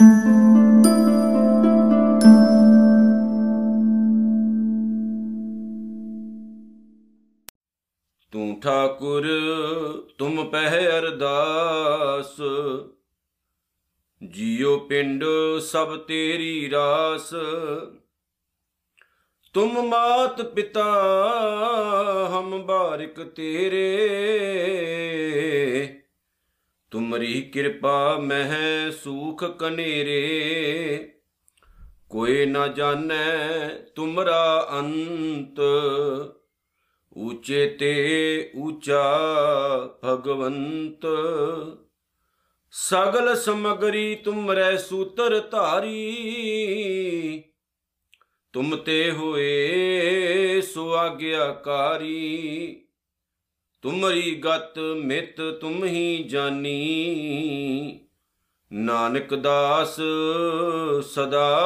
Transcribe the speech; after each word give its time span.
ਤੂੰ 0.00 0.06
ਠਾਕੁਰ, 8.60 9.26
ਤੁਮ 10.18 10.50
ਪਹਿ 10.50 10.98
ਅਰਦਾਸ। 10.98 12.42
ਜੀਉ 14.30 14.78
ਪਿੰਡ, 14.78 15.24
ਸਭ 15.60 15.96
ਤੇਰੀ 15.96 16.70
ਰਾਸ। 16.70 17.34
ਤੁਮ 19.52 19.88
ਮਾਤ 19.88 20.42
ਪਿਤਾ, 20.42 20.94
ਹਮ 22.30 22.66
ਬਾਰਿਕ 22.66 23.22
ਤੇਰੇ। 23.22 24.10
ਤੁਮਰੀ 26.94 27.42
ਕਿਰਪਾ 27.42 28.18
ਮਹਿ 28.18 28.92
ਸੂਖ 28.92 29.44
ਕਨੇਰੇ। 29.44 31.12
ਕੋਈ 32.10 32.46
ਨਾ 32.46 32.68
ਜਾਣੈ 32.68 33.68
ਤੁਮਰਾ 33.68 34.68
ਅੰਤ। 34.78 35.56
ਊਚੇ 37.16 37.66
ਤੇ 37.66 38.50
ਊਚਾ 38.56 39.18
ਭਗਵੰਤ। 40.04 41.06
ਸਗਲ 42.70 43.36
ਸਮਗਰੀ 43.36 44.14
ਤੁਮਰੈ 44.14 44.76
ਸੂਤਰ 44.76 45.40
ਧਾਰੀ। 45.40 46.24
ਤੁਮ 48.52 48.76
ਤੇ 48.76 49.10
ਹੋਏ 49.10 50.60
ਸੋ 50.60 50.94
ਆਗਿਆਕਾਰੀ 50.94 52.83
ਤੁਮਰੀ 53.84 54.34
ਗਤ 54.34 54.78
ਮਿਤ 54.78 55.42
ਤੁਮ 55.42 55.84
ਹੀ 55.84 56.24
ਜਾਨੀ। 56.24 58.00
ਨਾਨਕ 58.72 59.34
ਦਾਸ 59.34 60.00
ਸਦਾ 61.02 61.62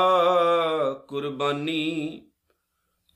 ਕੁਰਬਾਨੀ। 1.08 2.22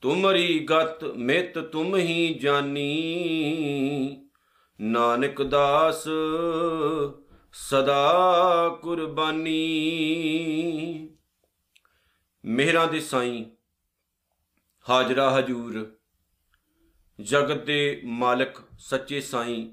ਤੁਮਰੀ 0.01 0.59
ਗਤ 0.59 1.03
ਮਿਤ 1.03 1.59
ਤੁਮ 1.59 1.95
ਹੀ 1.95 2.33
ਜਾਨੀ। 2.33 4.27
ਨਾਨਕ 4.81 5.43
ਦਾਸ 5.43 6.03
ਸਦਾ 7.53 8.79
ਕੁਰਬਾਨੀ। 8.81 9.53
ਮਿਹਰਾਂ 12.45 12.87
ਦੇ 12.87 12.99
ਸਾਈਂ 12.99 13.45
ਹਾਜ਼ਰਾ 14.89 15.39
ਹਜੂਰ। 15.39 15.95
ਜਗਤ 17.19 17.63
ਦੇ 17.65 18.01
ਮਾਲਕ 18.05 18.57
ਸੱਚੇ 18.79 19.19
ਸਾਈਂ 19.21 19.67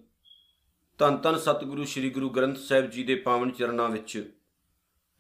ਧੰਨ 0.99 1.17
ਧੰਨ 1.17 1.39
ਸਤਿਗੁਰੂ 1.39 1.85
ਸ੍ਰੀ 1.85 2.11
ਗੁਰੂ 2.11 2.29
ਗ੍ਰੰਥ 2.31 2.57
ਸਾਹਿਬ 2.57 2.91
ਜੀ 2.91 3.03
ਦੇ 3.03 3.15
ਪਾਵਨ 3.15 3.51
ਚਰਨਾਂ 3.51 3.89
ਵਿੱਚ 3.89 4.33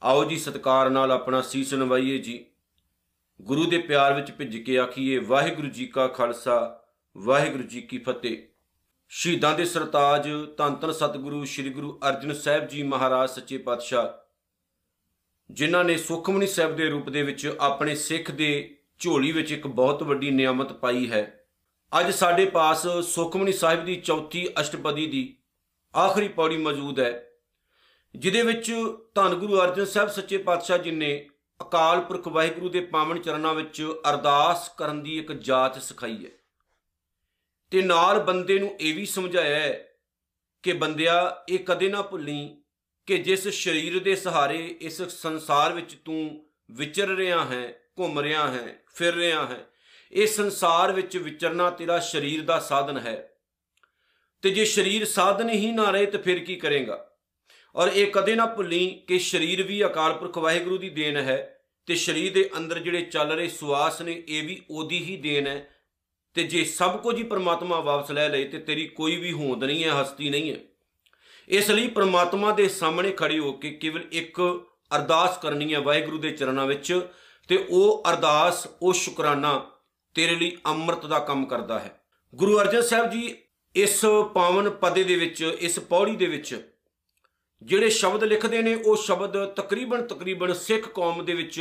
ਆਓ 0.02 0.24
ਜੀ 0.24 0.36
ਸਤਕਾਰ 0.36 0.90
ਨਾਲ 0.90 1.12
ਆਪਣਾ 1.12 1.40
ਸੀਸ 1.42 1.72
ਨਵਾਈਏ 1.74 2.18
ਜੀ। 2.18 2.44
ਗੁਰੂ 3.40 3.64
ਦੇ 3.64 3.78
ਪਿਆਰ 3.78 4.14
ਵਿੱਚ 4.14 4.30
ਭਿੱਜ 4.30 4.56
ਕੇ 4.56 4.78
ਆਖੀਏ, 4.78 5.18
ਵਾਹਿਗੁਰੂ 5.18 5.68
ਜੀ 5.68 5.86
ਕਾ 5.86 6.06
ਖਾਲਸਾ, 6.08 6.82
ਵਾਹਿਗੁਰੂ 7.16 7.62
ਜੀ 7.62 7.80
ਕੀ 7.80 7.98
ਫਤਿਹ। 7.98 8.36
ਸ਼ਹੀਦਾਂ 9.08 9.54
ਦੇ 9.54 9.64
ਸਰਤਾਜ 9.64 10.28
ਧੰਨ 10.56 10.74
ਧੰਨ 10.74 10.92
ਸਤਿਗੁਰੂ 10.92 11.44
ਸ੍ਰੀ 11.44 11.70
ਗੁਰੂ 11.70 11.98
ਅਰਜਨ 12.08 12.32
ਸਾਹਿਬ 12.34 12.68
ਜੀ 12.68 12.82
ਮਹਾਰਾਜ 12.82 13.30
ਸੱਚੇ 13.30 13.58
ਪਾਤਸ਼ਾਹ, 13.58 14.08
ਜਿਨ੍ਹਾਂ 15.50 15.84
ਨੇ 15.84 15.96
ਸੁਖਮਨੀ 15.96 16.46
ਸਾਹਿਬ 16.46 16.76
ਦੇ 16.76 16.90
ਰੂਪ 16.90 17.08
ਦੇ 17.08 17.22
ਵਿੱਚ 17.22 17.56
ਆਪਣੇ 17.60 17.94
ਸਿੱਖ 17.94 18.30
ਦੇ 18.30 18.78
ਝੋਲੀ 18.98 19.32
ਵਿੱਚ 19.32 19.52
ਇੱਕ 19.52 19.66
ਬਹੁਤ 19.66 20.02
ਵੱਡੀ 20.02 20.30
ਨਿਆਮਤ 20.30 20.72
ਪਾਈ 20.72 21.10
ਹੈ। 21.10 21.39
ਅੱਜ 21.92 22.10
ਸਾਡੇ 22.10 22.44
ਪਾਸ 22.44 22.86
ਸੁਖਮਨੀ 23.06 23.52
ਸਾਹਿਬ 23.52 23.84
ਦੀ 23.84 23.94
ਚੌਥੀ 23.96 24.46
ਅਸ਼ਟਪਦੀ 24.60 25.06
ਦੀ 25.06 25.22
ਆਖਰੀ 25.94 26.28
ਪੌੜੀ 26.28 26.56
ਮੌਜੂਦ 26.56 27.00
ਹੈ, 27.00 27.30
ਜਿਹਦੇ 28.14 28.42
ਵਿੱਚ 28.42 28.70
ਧੰਨ 29.14 29.34
ਗੁਰੂ 29.34 29.60
ਅਰਜਨ 29.60 29.84
ਸਾਹਿਬ 29.84 30.08
ਸੱਚੇ 30.08 30.38
ਪਾਤਸ਼ਾਹ 30.38 30.78
ਜੀ 30.78 30.90
ਨੇ 30.90 31.28
ਅਕਾਲ 31.60 32.00
ਪੁਰਖ 32.00 32.28
ਵਾਹਿਗੁਰੂ 32.28 32.68
ਦੇ 32.68 32.80
ਪਾਵਨ 32.80 33.20
ਚਰਨਾਂ 33.22 33.54
ਵਿੱਚ 33.54 33.82
ਅਰਦਾਸ 34.10 34.68
ਕਰਨ 34.78 35.02
ਦੀ 35.02 35.18
ਇੱਕ 35.18 35.32
ਜਾਚ 35.32 35.78
ਸਿਖਾਈ 35.78 36.24
ਹੈ। 36.24 36.30
ਤੇ 37.70 37.82
ਨਾਲ 37.82 38.20
ਬੰਦੇ 38.20 38.58
ਨੂੰ 38.58 38.76
ਇਹ 38.80 38.94
ਵੀ 38.94 39.06
ਸਮਝਾਇਆ 39.06 39.58
ਹੈ 39.60 39.88
ਕਿ 40.62 40.72
ਬੰਦਿਆ, 40.72 41.44
ਇਹ 41.48 41.58
ਕਦੇ 41.58 41.88
ਨਾ 41.88 42.02
ਭੁੱਲੀ 42.02 42.62
ਕਿ 43.06 43.18
ਜਿਸ 43.18 43.48
ਸਰੀਰ 43.48 43.98
ਦੇ 44.02 44.14
ਸਹਾਰੇ 44.16 44.66
ਇਸ 44.80 45.02
ਸੰਸਾਰ 45.02 45.72
ਵਿੱਚ 45.72 45.94
ਤੂੰ 46.04 46.46
ਵਿਚਰ 46.70 47.08
ਰਿਹਾ 47.08 47.44
ਹੈ, 47.44 47.82
ਘੁੰਮ 47.98 48.18
ਰਿਹਾ 48.18 48.50
ਹੈ, 48.50 48.82
ਫਿਰ 48.94 49.14
ਰਿਹਾ 49.14 49.46
ਹੈ 49.46 49.66
ਇਹ 50.12 50.26
ਸੰਸਾਰ 50.26 50.92
ਵਿੱਚ 50.92 51.16
ਵਿਚਰਨਾ 51.16 51.70
ਤੇਰਾ 51.70 51.98
ਸਰੀਰ 51.98 52.42
ਦਾ 52.42 52.58
ਸਾਧਨ 52.58 52.98
ਹੈ। 52.98 53.32
ਤੇ 54.42 54.50
ਜੇ 54.50 54.64
ਸਰੀਰ 54.64 55.04
ਸਾਧਨ 55.04 55.50
ਹੀ 55.50 55.72
ਨਾ 55.72 55.90
ਰਹੇ 55.90 56.06
ਤੇ 56.06 56.18
ਫਿਰ 56.18 56.38
ਕੀ 56.38 56.56
ਕਰੇਗਾ? 56.56 57.10
ਔਰ 57.76 57.88
ਇਹ 57.88 58.06
ਕਦੇ 58.12 58.34
ਨਾ 58.34 58.46
ਭੁੱਲੀ 58.46 59.04
ਕਿ 59.08 59.18
ਸਰੀਰ 59.18 59.62
ਵੀ 59.62 59.84
ਅਕਾਲ 59.84 60.12
ਪੁਰਖ 60.12 60.38
ਵਾਹਿਗੁਰੂ 60.38 60.78
ਦੀ 60.78 60.88
ਦੇਣ 60.88 61.16
ਹੈ 61.16 61.56
ਤੇ 61.86 61.94
ਸਰੀਰ 61.94 62.32
ਦੇ 62.32 62.50
ਅੰਦਰ 62.56 62.78
ਜਿਹੜੇ 62.78 63.02
ਚੱਲ 63.02 63.32
ਰਹੇ 63.32 63.48
ਸਵਾਸ 63.48 64.02
ਨੇ, 64.02 64.22
ਇਹ 64.28 64.42
ਵੀ 64.42 64.62
ਉਹਦੀ 64.70 65.04
ਹੀ 65.04 65.16
ਦੇਣ 65.16 65.46
ਹੈ। 65.46 65.76
ਤੇ 66.34 66.42
ਜੇ 66.42 66.64
ਸਭ 66.64 67.00
ਕੁਝ 67.00 67.16
ਹੀ 67.16 67.22
ਪ੍ਰਮਾਤਮਾ 67.22 67.80
ਵਾਪਸ 67.80 68.10
ਲੈ 68.10 68.28
ਲਏ 68.28 68.44
ਤੇ 68.44 68.58
ਤੇਰੀ 68.58 68.86
ਕੋਈ 68.86 69.16
ਵੀ 69.16 69.32
ਹੋਂਦ 69.32 69.64
ਨਹੀਂ 69.64 69.84
ਹੈ, 69.84 70.02
ਹਸਤੀ 70.02 70.30
ਨਹੀਂ 70.30 70.52
ਹੈ। 70.52 70.56
ਇਸ 71.48 71.70
ਲਈ 71.70 71.88
ਪ੍ਰਮਾਤਮਾ 71.88 72.52
ਦੇ 72.52 72.68
ਸਾਹਮਣੇ 72.68 73.10
ਖੜੇ 73.10 73.38
ਹੋ 73.38 73.52
ਕੇ 73.52 73.70
ਕੇਵਲ 73.70 74.04
ਇੱਕ 74.12 74.66
ਅਰਦਾਸ 74.96 75.38
ਕਰਨੀ 75.38 75.74
ਹੈ 75.74 75.80
ਵਾਹਿਗੁਰੂ 75.80 76.18
ਦੇ 76.18 76.30
ਚਰਨਾਂ 76.30 76.66
ਵਿੱਚ 76.66 77.08
ਤੇ 77.48 77.66
ਉਹ 77.70 78.02
ਅਰਦਾਸ, 78.10 78.68
ਉਹ 78.82 78.92
ਸ਼ੁਕਰਾਨਾ 78.92 79.70
ਤੇਰੇ 80.20 80.36
ਲਈ 80.36 80.56
ਅੰਮ੍ਰਿਤ 80.66 81.06
ਦਾ 81.06 81.18
ਕੰਮ 81.18 81.46
ਕਰਦਾ 81.46 81.78
ਹੈ। 81.78 82.00
ਗੁਰੂ 82.34 82.60
ਅਰਜਨ 82.60 82.82
ਸਾਹਿਬ 82.82 83.10
ਜੀ 83.10 83.36
ਇਸ 83.76 84.00
ਪਾਵਨ 84.34 84.70
ਪਦੇ 84.70 85.04
ਦੇ 85.04 85.16
ਵਿੱਚ, 85.16 85.42
ਇਸ 85.60 85.78
ਪੌੜੀ 85.78 86.16
ਦੇ 86.16 86.26
ਵਿੱਚ 86.26 86.72
ਜਿਹੜੇ 87.62 87.90
ਸ਼ਬਦ 87.90 88.24
ਲਿਖਦੇ 88.24 88.62
ਨੇ, 88.62 88.74
ਉਹ 88.74 88.96
ਸ਼ਬਦ 88.96 89.44
ਤਕਰੀਬਨ 89.44 90.02
ਤਕਰੀਬਨ 90.02 90.52
ਸਿੱਖ 90.52 90.88
ਕੌਮ 90.88 91.24
ਦੇ 91.24 91.34
ਵਿੱਚ 91.34 91.60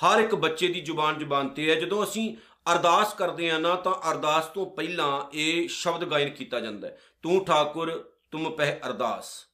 ਹਰ 0.00 0.20
ਇੱਕ 0.20 0.34
ਬੱਚੇ 0.34 0.68
ਦੀ 0.68 0.80
ਜ਼ੁਬਾਨ 0.80 1.18
ਜ਼ੁਬਾਨ 1.18 1.48
ਤੇ 1.48 1.70
ਹੈ। 1.70 1.74
ਜਦੋਂ 1.74 2.04
ਅਸੀਂ 2.04 2.36
ਅਰਦਾਸ 2.72 3.14
ਕਰਦੇ 3.14 3.50
ਆ 3.50 3.58
ਨਾ, 3.58 3.76
ਤਾਂ 3.76 4.10
ਅਰਦਾਸ 4.10 4.46
ਤੋਂ 4.46 4.70
ਪਹਿਲਾਂ 4.70 5.24
ਇਹ 5.34 5.68
ਸ਼ਬਦ 5.68 6.04
ਗਾਇਨ 6.04 6.30
ਕੀਤਾ 6.30 6.60
ਜਾਂਦਾ 6.60 6.88
ਹੈ। 6.88 7.00
ਤੂੰ 7.22 7.44
ਠਾਕੁਰ, 7.44 8.12
ਤੁਮ 8.30 8.50
ਪਹਿ 8.50 8.80
ਅਰਦਾਸ। 8.86 9.46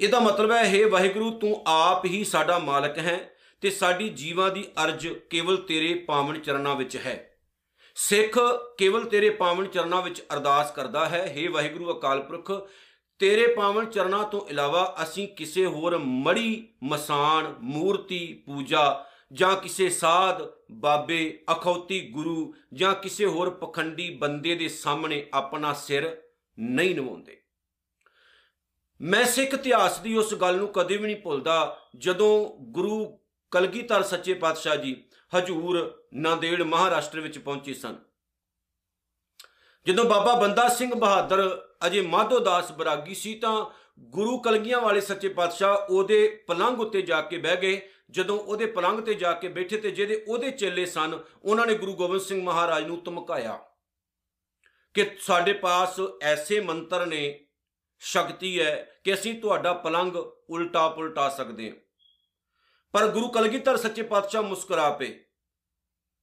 ਇਹਦਾ 0.00 0.20
ਮਤਲਬ 0.20 0.50
ਹੈ 0.50 0.64
हे 0.74 0.90
ਵਾਹਿਗੁਰੂ, 0.90 1.30
ਤੂੰ 1.30 1.62
ਆਪ 1.66 2.04
ਹੀ 2.04 2.24
ਸਾਡਾ 2.24 2.58
ਮਾਲਕ 2.58 2.98
ਹੈ। 2.98 3.34
ਤੇ 3.62 3.70
ਸਾਡੀ 3.70 4.08
ਜੀਵਾਂ 4.08 4.50
ਦੀ 4.50 4.64
ਅਰਜ 4.84 5.08
ਕੇਵਲ 5.08 5.56
ਤੇਰੇ 5.56 5.94
ਪਾਵਨ 5.94 6.40
ਚਰਨਾਂ 6.40 6.76
ਵਿੱਚ 6.76 6.96
ਹੈ। 6.96 7.38
ਸਿੱਖ 7.94 8.38
ਕੇਵਲ 8.78 9.04
ਤੇਰੇ 9.04 9.30
ਪਾਵਨ 9.30 9.66
ਚਰਨਾਂ 9.66 10.02
ਵਿੱਚ 10.02 10.22
ਅਰਦਾਸ 10.32 10.72
ਕਰਦਾ 10.72 11.08
ਹੈ 11.08 11.36
हे 11.36 11.52
ਵਾਹਿਗੁਰੂ 11.52 11.98
ਅਕਾਲ 11.98 12.22
ਪੁਰਖ, 12.22 12.70
ਤੇਰੇ 13.18 13.46
ਪਾਵਨ 13.54 13.86
ਚਰਨਾਂ 13.86 14.24
ਤੋਂ 14.24 14.48
ਇਲਾਵਾ 14.48 14.96
ਅਸੀਂ 15.02 15.28
ਕਿਸੇ 15.28 15.66
ਹੋਰ 15.66 15.98
ਮੜੀ 15.98 16.68
ਮਸਾਨ 16.82 17.54
ਮੂਰਤੀ, 17.60 18.42
ਪੂਜਾ 18.46 19.04
ਜਾਂ 19.32 19.56
ਕਿਸੇ 19.56 19.88
ਸਾਧ, 19.88 20.42
ਬਾਬੇ, 20.72 21.44
ਅਖੌਤੀ 21.52 22.10
ਗੁਰੂ 22.10 22.54
ਜਾਂ 22.74 22.94
ਕਿਸੇ 22.94 23.26
ਹੋਰ 23.26 23.50
ਪਖੰਡੀ 23.50 24.10
ਬੰਦੇ 24.10 24.54
ਦੇ 24.54 24.68
ਸਾਹਮਣੇ 24.68 25.26
ਆਪਣਾ 25.34 25.72
ਸਿਰ 25.72 26.22
ਨਹੀਂ 26.58 26.94
ਨਵਾਉਂਦੇ। 26.94 27.42
ਮੈਂ 29.00 29.24
ਸਿੱਖ 29.24 29.54
ਇਤਿਹਾਸ 29.54 29.98
ਦੀ 29.98 30.16
ਉਸ 30.16 30.34
ਗੱਲ 30.34 30.56
ਨੂੰ 30.56 30.68
ਕਦੇ 30.68 30.96
ਵੀ 30.96 31.06
ਨਹੀਂ 31.06 31.16
ਭੁੱਲਦਾ 31.16 31.78
ਜਦੋਂ 31.96 32.56
ਗੁਰੂ 32.60 33.18
ਕਲਗੀਧਰ 33.52 34.02
ਸੱਚੇ 34.02 34.34
ਪਾਤਸ਼ਾਹ 34.34 34.76
ਜੀ 34.76 35.04
ਹਜੂਰ 35.38 36.04
ਨਾਂਦੇੜ 36.14 36.62
ਮਹਾਰਾਸ਼ਟਰ 36.62 37.20
ਵਿੱਚ 37.20 37.38
ਪਹੁੰਚੇ 37.38 37.74
ਸਨ। 37.74 37.96
ਜਦੋਂ 39.86 40.04
ਬਾਬਾ 40.04 40.34
ਬੰਦਾ 40.34 40.68
ਸਿੰਘ 40.68 40.94
ਬਹਾਦਰ 40.94 41.68
ਅਜੇ 41.86 42.00
ਮਾਧੋ 42.00 42.38
ਦਾਸ 42.38 42.72
ਬਰਾਗੀ 42.72 43.14
ਸੀ 43.14 43.34
ਤਾਂ 43.34 43.66
ਗੁਰੂ 44.00 44.38
ਕਲਗੀਆਂ 44.38 44.80
ਵਾਲੇ 44.80 45.00
ਸੱਚੇ 45.00 45.28
ਪਾਤਸ਼ਾਹ 45.28 45.76
ਉਹਦੇ 45.90 46.44
ਪਲੰਗ 46.48 46.80
ਉੱਤੇ 46.80 47.02
ਜਾ 47.02 47.20
ਕੇ 47.22 47.38
ਬਹਿ 47.38 47.56
ਗਏ। 47.56 47.80
ਜਦੋਂ 48.10 48.38
ਉਹਦੇ 48.38 48.66
ਪਲੰਗ 48.66 49.00
ਤੇ 49.00 49.14
ਜਾ 49.14 49.32
ਕੇ 49.32 49.48
ਬੈਠੇ 49.48 49.76
ਤੇ 49.76 49.90
ਜਿਹਦੇ 49.90 50.24
ਉਹਦੇ 50.28 50.50
ਚੇਲੇ 50.50 50.86
ਸਨ, 50.86 51.18
ਉਹਨਾਂ 51.44 51.66
ਨੇ 51.66 51.74
ਗੁਰੂ 51.74 51.92
ਗੋਬਿੰਦ 51.92 52.20
ਸਿੰਘ 52.20 52.42
ਮਹਾਰਾਜ 52.42 52.84
ਨੂੰ 52.84 53.02
ਧਮਕਾਇਆ 53.04 53.58
ਕਿ 54.94 55.10
ਸਾਡੇ 55.20 55.52
ਪਾਸ 55.52 56.00
ਐਸੇ 56.22 56.60
ਮੰਤਰ 56.60 57.06
ਨੇ, 57.06 57.46
ਸ਼ਕਤੀ 57.98 58.60
ਹੈ 58.60 59.00
ਕਿ 59.04 59.14
ਅਸੀਂ 59.14 59.40
ਤੁਹਾਡਾ 59.40 59.72
ਪਲੰਗ 59.72 60.16
ਉਲਟਾ 60.16 60.88
ਪੁਲਟਾ 60.88 61.28
ਸਕਦੇ 61.28 61.70
ਹਾਂ। 61.70 61.76
ਪਰ 62.92 63.08
ਗੁਰੂ 63.08 63.28
ਕਲਗੀਧਰ 63.28 63.76
ਸੱਚੇ 63.76 64.02
ਪਾਤਸ਼ਾਹ 64.02 64.42
ਮੁਸਕਰਾ 64.42 64.90
ਪਏ 64.90 65.24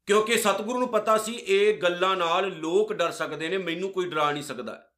ਕਿਉਂਕਿ 0.06 0.38
ਸਤਿਗੁਰੂ 0.38 0.80
ਨੂੰ 0.80 0.88
ਪਤਾ 0.88 1.18
ਸੀ, 1.18 1.34
ਇਹ 1.34 1.82
ਗੱਲਾਂ 1.82 2.16
ਨਾਲ 2.16 2.50
ਲੋਕ 2.50 2.94
ਡਰ 2.94 3.12
ਸਕਦੇ 3.12 3.50
ਨੇ, 3.50 3.58
ਮੈਨੂੰ 3.58 3.90
ਕੋਈ 3.90 4.10
ਡਰਾ 4.10 4.32
ਨਹੀਂ 4.32 4.44
ਸਕਦਾ। 4.44 4.92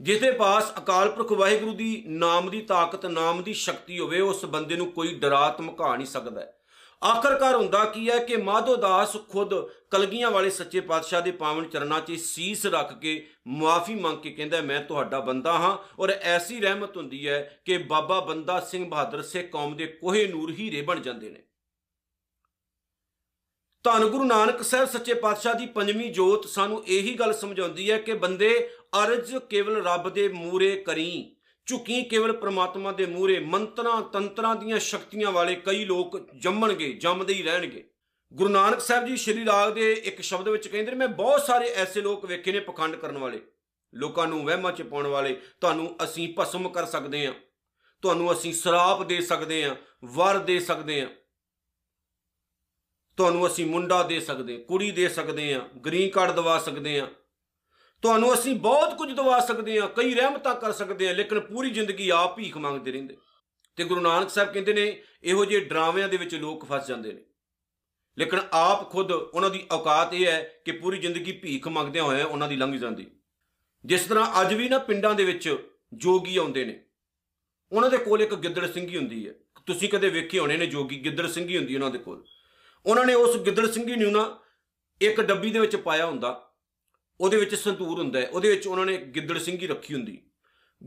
ਜਿਹਦੇ 0.00 0.30
ਪਾਸ 0.30 0.72
ਅਕਾਲ 0.78 1.10
ਪੁਰਖ 1.10 1.32
ਵਾਹਿਗੁਰੂ 1.32 1.74
ਦੀ 1.74 2.04
ਨਾਮ 2.06 2.50
ਦੀ 2.50 2.60
ਤਾਕਤ, 2.60 3.06
ਨਾਮ 3.06 3.42
ਦੀ 3.42 3.52
ਸ਼ਕਤੀ 3.54 3.98
ਹੋਵੇ, 3.98 4.20
ਉਸ 4.20 4.44
ਬੰਦੇ 4.44 4.76
ਨੂੰ 4.76 4.92
ਕੋਈ 4.92 5.18
ਡਰਾ 5.18 5.54
ਧਮਕਾ 5.58 5.96
ਨਹੀਂ 5.96 6.06
ਸਕਦਾ। 6.06 6.46
ਆਖਰਕਾਰ 7.04 7.54
ਹੁੰਦਾ 7.54 7.84
ਕੀ 7.84 8.10
ਹੈ 8.10 8.18
ਕਿ 8.18 8.36
ਮਾਧੋ 8.36 8.76
ਦਾਸ 8.76 9.16
ਖੁਦ 9.28 9.54
ਕਲਗੀਆਂ 9.90 10.30
ਵਾਲੇ 10.30 10.50
ਸੱਚੇ 10.50 10.80
ਪਾਤਸ਼ਾਹ 10.80 11.22
ਦੇ 11.22 11.30
ਪਾਵਨ 11.30 11.64
ਚਰਨਾਂ 11.64 12.00
'ਚ 12.00 12.12
ਸੀਸ 12.12 12.66
ਰੱਖ 12.66 12.98
ਕੇ 12.98 13.28
ਮਾਫੀ 13.46 13.94
ਮੰਗ 13.94 14.18
ਕੇ 14.18 14.30
ਕਹਿੰਦਾ, 14.30 14.60
ਮੈਂ 14.60 14.80
ਤੁਹਾਡਾ 14.80 15.20
ਬੰਦਾ 15.20 15.52
ਹਾਂ। 15.52 15.78
ਔਰ 15.98 16.10
ਐਸੀ 16.10 16.60
ਰਹਿਮਤ 16.60 16.96
ਹੁੰਦੀ 16.96 17.28
ਹੈ 17.28 17.62
ਕਿ 17.64 17.78
ਬਾਬਾ 17.78 18.20
ਬੰਦਾ 18.20 18.60
ਸਿੰਘ 18.60 18.90
ਬਹਾਦਰ 18.90 19.22
ਸਿੱਖ 19.22 19.50
ਕੌਮ 19.50 19.76
ਦੇ 19.76 19.86
ਕੋਹੇ 19.86 20.26
ਨੂਰ 20.28 20.50
ਹੀਰੇ 20.50 20.82
ਬਣ 20.82 21.00
ਜਾਂਦੇ 21.00 21.30
ਨੇ। 21.30 21.42
ਧੰਨ 23.84 24.04
ਗੁਰੂ 24.04 24.24
ਨਾਨਕ 24.24 24.62
ਸਾਹਿਬ 24.62 24.88
ਸੱਚੇ 24.88 25.14
ਪਾਤਸ਼ਾਹ 25.14 25.54
ਦੀ 25.54 25.66
ਪੰਜਵੀਂ 25.66 26.12
ਜੋਤ 26.12 26.48
ਸਾਨੂੰ 26.48 26.84
ਇਹੀ 26.86 27.14
ਗੱਲ 27.14 27.32
ਸਮਝਾਉਂਦੀ 27.32 27.90
ਹੈ 27.90 27.98
ਕਿ 27.98 28.12
ਬੰਦੇ 28.12 28.70
ਅਰਜ 29.04 29.36
ਕੇਵਲ 29.36 29.84
ਰੱਬ 29.84 30.08
ਦੇ 30.08 30.28
ਮੂਰੇ 30.28 30.76
ਕਰੀ। 30.86 31.36
ਝੁਕੀ 31.66 32.02
ਕੇਵਲ 32.02 32.32
ਪ੍ਰਮਾਤਮਾ 32.32 32.92
ਦੇ 32.92 33.06
ਮੂਹਰੇ, 33.06 33.38
ਮੰਤਰਾਂ, 33.38 34.02
ਤੰਤਰਾਂ 34.02 34.54
ਦੀਆਂ 34.56 34.78
ਸ਼ਕਤੀਆਂ 34.78 35.32
ਵਾਲੇ 35.32 35.54
ਕਈ 35.54 35.84
ਲੋਕ 35.84 36.18
ਜੰਮਣਗੇ, 36.34 36.92
ਜੰਮਦੇ 36.92 37.34
ਹੀ 37.34 37.42
ਰਹਿਣਗੇ। 37.42 37.84
ਗੁਰੂ 38.32 38.48
ਨਾਨਕ 38.48 38.80
ਸਾਹਿਬ 38.80 39.06
ਜੀ 39.06 39.16
ਸ਼੍ਰੀ 39.16 39.44
ਰਾਗ 39.44 39.72
ਦੇ 39.72 39.92
ਇੱਕ 39.92 40.20
ਸ਼ਬਦ 40.20 40.48
ਵਿੱਚ 40.48 40.68
ਕਹਿੰਦੇ 40.68 40.90
ਨੇ, 40.90 40.96
ਮੈਂ 40.96 41.08
ਬਹੁਤ 41.08 41.42
ਸਾਰੇ 41.42 41.68
ਐਸੇ 41.68 42.00
ਲੋਕ 42.00 42.24
ਵੇਖੇ 42.24 42.52
ਨੇ 42.52 42.60
ਪਖੰਡ 42.60 42.96
ਕਰਨ 42.96 43.18
ਵਾਲੇ। 43.18 43.40
ਲੋਕਾਂ 43.94 44.26
ਨੂੰ 44.26 44.44
ਵਹਿਮਾਂ 44.44 44.72
'ਚ 44.72 44.82
ਪਾਉਣ 44.82 45.06
ਵਾਲੇ, 45.06 45.34
ਤੁਹਾਨੂੰ 45.60 45.96
ਅਸੀਂ 46.04 46.34
ਭਸਮ 46.38 46.68
ਕਰ 46.68 46.86
ਸਕਦੇ 46.86 47.26
ਹਾਂ 47.26 47.34
ਤੁਹਾਨੂੰ 48.02 48.32
ਅਸੀਂ 48.32 48.52
ਸਰਾਪ 48.52 49.02
ਦੇ 49.02 49.20
ਸਕਦੇ 49.20 49.64
ਹਾਂ 49.64 49.74
ਵਰ 50.04 50.38
ਦੇ 50.38 50.58
ਸਕਦੇ 50.60 51.00
ਹਾਂ 51.00 51.08
ਤੁਹਾਨੂੰ 53.16 53.46
ਅਸੀਂ 53.46 53.66
ਮੁੰਡਾ 53.66 54.02
ਦੇ 54.02 54.20
ਸਕਦੇ 54.20 54.56
ਕੁੜੀ 54.58 54.90
ਦੇ 54.90 55.08
ਸਕਦੇ 55.08 55.54
ਹਾਂ 55.54 55.60
ਗ੍ਰੀਨ 55.78 56.10
ਕਾਰਡ 56.10 56.30
ਦਵਾ 56.30 56.58
ਸਕਦੇ 56.58 57.00
ਹਾਂ 57.00 57.06
ਤੁਹਾਨੂੰ 58.02 58.34
ਅਸੀਂ 58.34 58.54
ਬਹੁਤ 58.54 58.98
ਕੁਝ 58.98 59.12
ਦਵਾ 59.12 59.40
ਸਕਦੇ 59.40 59.80
ਹਾਂ, 59.80 59.88
ਕਈ 59.88 60.14
ਰਹਿਮਤਾਂ 60.14 60.54
ਕਰ 60.54 60.72
ਸਕਦੇ 60.72 61.08
ਹਾਂ, 61.08 61.14
ਲੇਕਿਨ 61.14 61.40
ਪੂਰੀ 61.40 61.70
ਜ਼ਿੰਦਗੀ 61.70 62.08
ਆਪ 62.08 62.36
ਭੀਖ 62.36 62.56
ਮੰਗਦੇ 62.56 62.92
ਰਹਿੰਦੇ। 62.92 63.16
ਤੇ 63.76 63.84
ਗੁਰੂ 63.84 64.00
ਨਾਨਕ 64.00 64.30
ਸਾਹਿਬ 64.30 64.52
ਕਹਿੰਦੇ 64.52 64.72
ਨੇ, 64.72 65.02
ਇਹੋ 65.22 65.44
ਜਿਹੇ 65.44 65.60
ਡਰਾਵਿਆਂ 65.60 66.08
ਦੇ 66.08 66.16
ਵਿੱਚ 66.16 66.34
ਲੋਕ 66.34 66.64
ਫਸ 66.64 66.86
ਜਾਂਦੇ 66.86 67.12
ਨੇ। 67.12 67.22
ਲੇਕਿਨ 68.18 68.40
ਆਪ 68.52 68.90
ਖੁਦ 68.90 69.12
ਉਹਨਾਂ 69.12 69.50
ਦੀ 69.50 69.66
ਔਕਾਤ 69.72 70.14
ਇਹ 70.14 70.26
ਹੈ 70.26 70.54
ਕਿ 70.64 70.72
ਪੂਰੀ 70.72 70.98
ਜ਼ਿੰਦਗੀ 70.98 71.32
ਭੀਖ 71.32 71.68
ਮੰਗਦਿਆਂ 71.68 72.04
ਹੋਇਆਂ 72.04 72.26
ਉਹਨਾਂ 72.26 72.48
ਦੀ 72.48 72.56
ਲੰਘ 72.56 72.78
ਜਾਂਦੀ। 72.78 73.06
ਜਿਸ 73.84 74.04
ਤਰ੍ਹਾਂ 74.04 74.40
ਅੱਜ 74.40 74.54
ਵੀ 74.54 74.68
ਨਾ 74.68 74.78
ਪਿੰਡਾਂ 74.78 75.14
ਦੇ 75.14 75.24
ਵਿੱਚ 75.24 75.56
ਜੋਗੀ 75.94 76.36
ਆਉਂਦੇ 76.36 76.64
ਨੇ। 76.64 76.84
ਉਹਨਾਂ 77.72 77.90
ਦੇ 77.90 77.98
ਕੋਲ 77.98 78.22
ਇੱਕ 78.22 78.34
ਗਿੱਦੜ 78.34 78.72
ਸਿੰਘੀ 78.72 78.96
ਹੁੰਦੀ 78.96 79.28
ਹੈ। 79.28 79.34
ਤੁਸੀਂ 79.66 79.88
ਕਦੇ 79.88 80.08
ਵੇਖੇ 80.08 80.38
ਹੋਣੇ 80.38 80.56
ਨੇ 80.56 80.66
ਜੋਗੀ, 80.66 81.04
ਗਿੱਦੜ 81.04 81.26
ਸਿੰਘੀ 81.26 81.56
ਹੁੰਦੀ 81.56 81.74
ਉਹਨਾਂ 81.74 81.90
ਦੇ 81.90 81.98
ਕੋਲ। 81.98 82.24
ਉਹਨਾਂ 82.86 83.04
ਨੇ 83.04 83.14
ਉਸ 83.14 83.36
ਗਿੱਦੜ 83.36 83.70
ਸਿੰਘੀ 83.70 83.96
ਨੂੰ 83.96 84.12
ਨਾ 84.12 84.38
ਇੱਕ 85.00 85.20
ਡੱਬੀ 85.20 85.50
ਦੇ 85.50 85.58
ਵਿੱਚ 85.58 85.76
ਪਾਇਆ 85.76 86.06
ਹੁੰਦਾ। 86.06 86.51
ਉਹਦੇ 87.22 87.36
ਵਿੱਚ 87.36 87.54
ਸੰਤੂਰ 87.54 87.98
ਹੁੰਦਾ 87.98 88.20
ਹੈ। 88.20 88.28
ਉਹਦੇ 88.28 88.50
ਵਿੱਚ 88.50 88.66
ਉਹਨਾਂ 88.66 88.86
ਨੇ 88.86 88.96
ਗਿੱਦੜ 88.96 89.38
ਸਿੰਘੀ 89.38 89.66
ਰੱਖੀ 89.66 89.94
ਹੁੰਦੀ। 89.94 90.22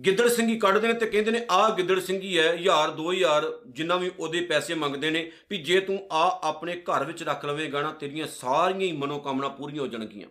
ਗਿੱਦੜ 0.05 0.27
ਸਿੰਘੀ 0.27 0.59
ਕੱਢਦੇ 0.59 0.87
ਨੇ 0.87 0.93
ਤੇ 0.93 1.05
ਕਹਿੰਦੇ 1.05 1.31
ਨੇ, 1.31 1.45
ਆਹ 1.51 1.75
ਗਿੱਦੜ 1.75 1.99
ਸਿੰਘੀ 1.99 2.39
ਹੈ 2.39 2.53
1000 2.53 2.91
2000 2.91 3.61
ਜਿੰਨਾ 3.67 3.95
ਵੀ 3.95 4.11
ਉਹਦੇ 4.19 4.41
ਪੈਸੇ 4.41 4.73
ਮੰਗਦੇ 4.73 5.09
ਨੇ, 5.09 5.31
ਵੀ 5.49 5.57
ਜੇ 5.57 5.79
ਤੂੰ 5.79 6.07
ਆ 6.11 6.39
ਆਪਣੇ 6.43 6.75
ਘਰ 6.75 7.03
ਵਿੱਚ 7.03 7.23
ਰੱਖ 7.23 7.45
ਲਵੇਂਗਾ 7.45 7.81
ਨਾ, 7.81 7.91
ਤੇਰੀਆਂ 7.91 8.27
ਸਾਰੀਆਂ 8.27 8.79
ਹੀ 8.79 8.91
ਮਨੋਕਾਮਨਾ 8.91 9.47
ਪੂਰੀਆਂ 9.47 9.81
ਹੋ 9.81 9.87
ਜਾਣਗੀਆਂ। 9.87 10.27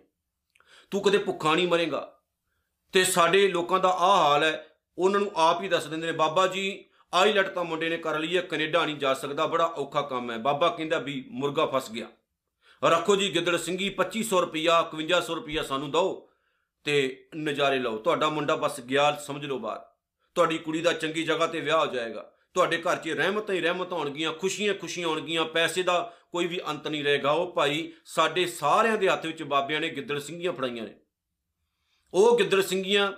ਤੂੰ 0.91 1.03
ਕਦੇ 1.03 1.19
ਭੁੱਖਾ 1.19 1.55
ਨਹੀਂ 1.55 1.69
ਮਰੇਗਾ। 1.69 2.19
ਤੇ 2.93 3.05
ਸਾਡੇ 3.05 3.49
ਲੋਕਾਂ 3.49 3.81
ਦਾ 3.81 3.89
ਆਹ 3.89 4.25
ਹਾਲ 4.25 4.45
ਹੈ। 4.45 4.67
ਉਹਨਾਂ 4.99 5.21
ਨੂੰ 5.21 5.33
ਆਪ 5.37 5.63
ਹੀ 5.63 5.69
ਦੱਸ 5.69 5.87
ਦਿੰਦੇ 5.87 6.07
ਨੇ, 6.07 6.13
ਬਾਬਾ 6.13 6.47
ਜੀ 6.47 6.85
ਆਈ 7.15 7.33
ਲਟ 7.33 7.49
ਤਾਂ 7.49 7.65
ਮੁੰਡੇ 7.65 7.89
ਨੇ 7.89 7.97
ਕਰ 7.97 8.19
ਲਈ 8.19 8.37
ਹੈ, 8.37 8.43
ਕੈਨੇਡਾ 8.43 8.87
ਨਹੀਂ 8.87 8.97
ਜਾ 8.97 9.15
ਸਕਦਾ, 9.15 9.47
ਬੜਾ 9.47 9.65
ਔਖਾ 9.65 10.03
ਕੰਮ 10.03 10.31
ਹੈ। 10.31 10.39
ਬਾਬਾ 10.39 10.69
ਕਹਿੰਦਾ 10.69 10.99
ਵੀ 10.99 11.25
ਮੁਰਗਾ 11.29 11.67
ਫਸ 11.67 11.91
ਗਿਆ। 11.91 12.07
ਰੱਖੋ 12.85 13.17
ਜੀ, 13.17 13.35
ਗਿੱਦੜ 13.35 13.57
ਸਿੰਘੀ 13.57 13.91
2500 13.91 14.41
ਰੁਪਿਆ 14.41 14.83
5100 14.83 15.35
ਰੁਪਿਆ 15.35 15.63
ਸਾਨੂੰ 15.63 15.91
ਦਿਓ 15.91 16.31
ਤੇ 16.85 17.27
ਨਜ਼ਾਰੇ 17.37 17.79
ਲਓ। 17.79 17.99
ਤੁਹਾਡਾ 17.99 18.29
ਮੁੰਡਾ 18.29 18.57
ਬਸ 18.57 18.81
ਗਿਆ, 18.81 19.17
ਸਮਝ 19.17 19.45
ਲਓ 19.45 19.59
ਬਾਹਰ 19.59 19.87
ਤੁਹਾਡੀ 20.35 20.59
ਕੁੜੀ 20.59 20.81
ਦਾ 20.81 20.93
ਚੰਗੀ 20.93 21.23
ਜਗ੍ਹਾ 21.23 21.47
ਤੇ 21.47 21.61
ਵਿਆਹ 21.61 21.87
ਹੋ 21.87 21.87
ਜਾਏਗਾ। 21.87 22.31
ਤੁਹਾਡੇ 22.55 22.79
ਘਰ 22.79 22.97
'ਚ 22.97 23.09
ਰਹਿਮਤਾਂ 23.09 23.55
ਹੀ 23.55 23.61
ਰਹਿਮਤਾਂ 23.61 23.99
ਹੋਣਗੀਆਂ 23.99 24.33
ਖੁਸ਼ੀਆਂ 24.33 24.75
ਖੁਸ਼ੀਆਂ 24.75 25.09
ਹੋਣਗੀਆਂ 25.09 25.45
ਪੈਸੇ 25.45 25.83
ਦਾ 25.83 26.17
ਕੋਈ 26.33 26.47
ਵੀ 26.47 26.61
ਅੰਤ 26.69 26.89
ਨਹੀਂ 26.89 27.05
ਰਹੇਗਾ। 27.05 27.31
ਉਹ 27.31 27.53
ਭਾਈ 27.53 27.93
ਸਾਡੇ 28.05 28.47
ਸਾਰਿਆਂ 28.47 28.99
ਦੇ 28.99 29.09
ਹੱਥ 29.09 29.27
ਵਿੱਚ 29.27 29.43
ਬਾਬਿਆਂ 29.43 29.81
ਨੇ 29.81 29.89
ਗਿੱਦੜ 29.89 30.19
ਸਿੰਘੀਆਂ 30.19 30.53
ਫੜਾਈਆਂ 30.53 30.85
ਨੇ। 30.85 30.95
ਉਹ 32.15 32.39
ਗਿੱਦੜ 32.39 32.61
ਸਿੰਘੀਆਂ 32.61 33.13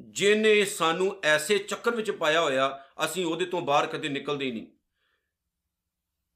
ਜਿਨੇ 0.00 0.64
ਸਾਨੂੰ 0.64 1.16
ਐਸੇ 1.22 1.58
ਚੱਕਰ 1.58 1.90
ਵਿੱਚ 1.90 2.10
ਪਾਇਆ 2.10 2.40
ਹੋਇਆ, 2.40 2.84
ਅਸੀਂ 3.04 3.26
ਉਹਦੇ 3.26 3.44
ਤੋਂ 3.44 3.60
ਬਾਹਰ 3.60 3.86
ਕਦੇ 3.86 4.08
ਨਿਕਲਦੇ 4.08 4.46
ਹੀ 4.46 4.50
ਨਹੀਂ। 4.50 4.66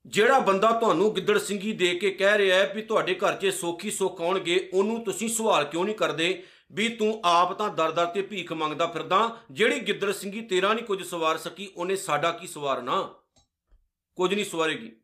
ਜਿਹੜਾ 0.06 0.38
ਬੰਦਾ 0.38 0.70
ਤੁਹਾਨੂੰ 0.70 1.14
ਗਿੱਦੜ 1.14 1.38
ਸਿੰਘੀ 1.38 1.72
ਦੇ 1.72 1.94
ਕੇ 1.94 2.10
ਕਹਿ 2.10 2.38
ਰਿਹਾ 2.38 2.58
ਹੈ 2.58 2.74
ਵੀ 2.74 2.82
ਤੁਹਾਡੇ 2.82 3.14
ਘਰ 3.14 3.36
'ਚ 3.36 3.46
ਸੋਖੀ 3.46 3.90
ਸੁੱਖ 3.90 4.20
ਆਉਣਗੇ, 4.20 4.70
ਉਹਨੂੰ 4.74 5.04
ਤੁਸੀਂ 5.04 5.28
ਸਵਾਲ 5.28 5.64
ਕਿਉਂ 5.64 5.84
ਨਹੀਂ 5.84 5.94
ਕਰਦੇ 5.94 6.46
ਵੀ 6.72 6.88
ਤੂੰ 6.88 7.22
ਆਪ 7.24 7.52
ਤਾਂ 7.52 7.70
ਦਰ-ਦਰ 7.70 8.06
ਤੇ 8.06 8.22
ਭੀਖ 8.22 8.52
ਮੰਗਦਾ 8.52 8.86
ਫਿਰਦਾ, 8.86 9.40
ਜਿਹੜੀ 9.50 9.80
ਗਿੱਦੜ 9.80 10.12
ਸਿੰਘੀ 10.12 10.40
ਤੇਰਾ 10.40 10.72
ਨਹੀਂ 10.72 10.84
ਕੁਝ 10.84 11.06
ਸਵਾਰ 11.06 11.38
ਸਕੀ, 11.38 11.68
ਉਹਨੇ 11.76 11.96
ਸਾਡਾ 11.96 12.32
ਕੀ 12.32 12.46
ਸਵਾਰਨਾ? 12.46 13.14
ਕੁਝ 14.16 14.34
ਨਹੀਂ 14.34 14.44
ਸਵਾਰੇਗੀ। 14.44 14.96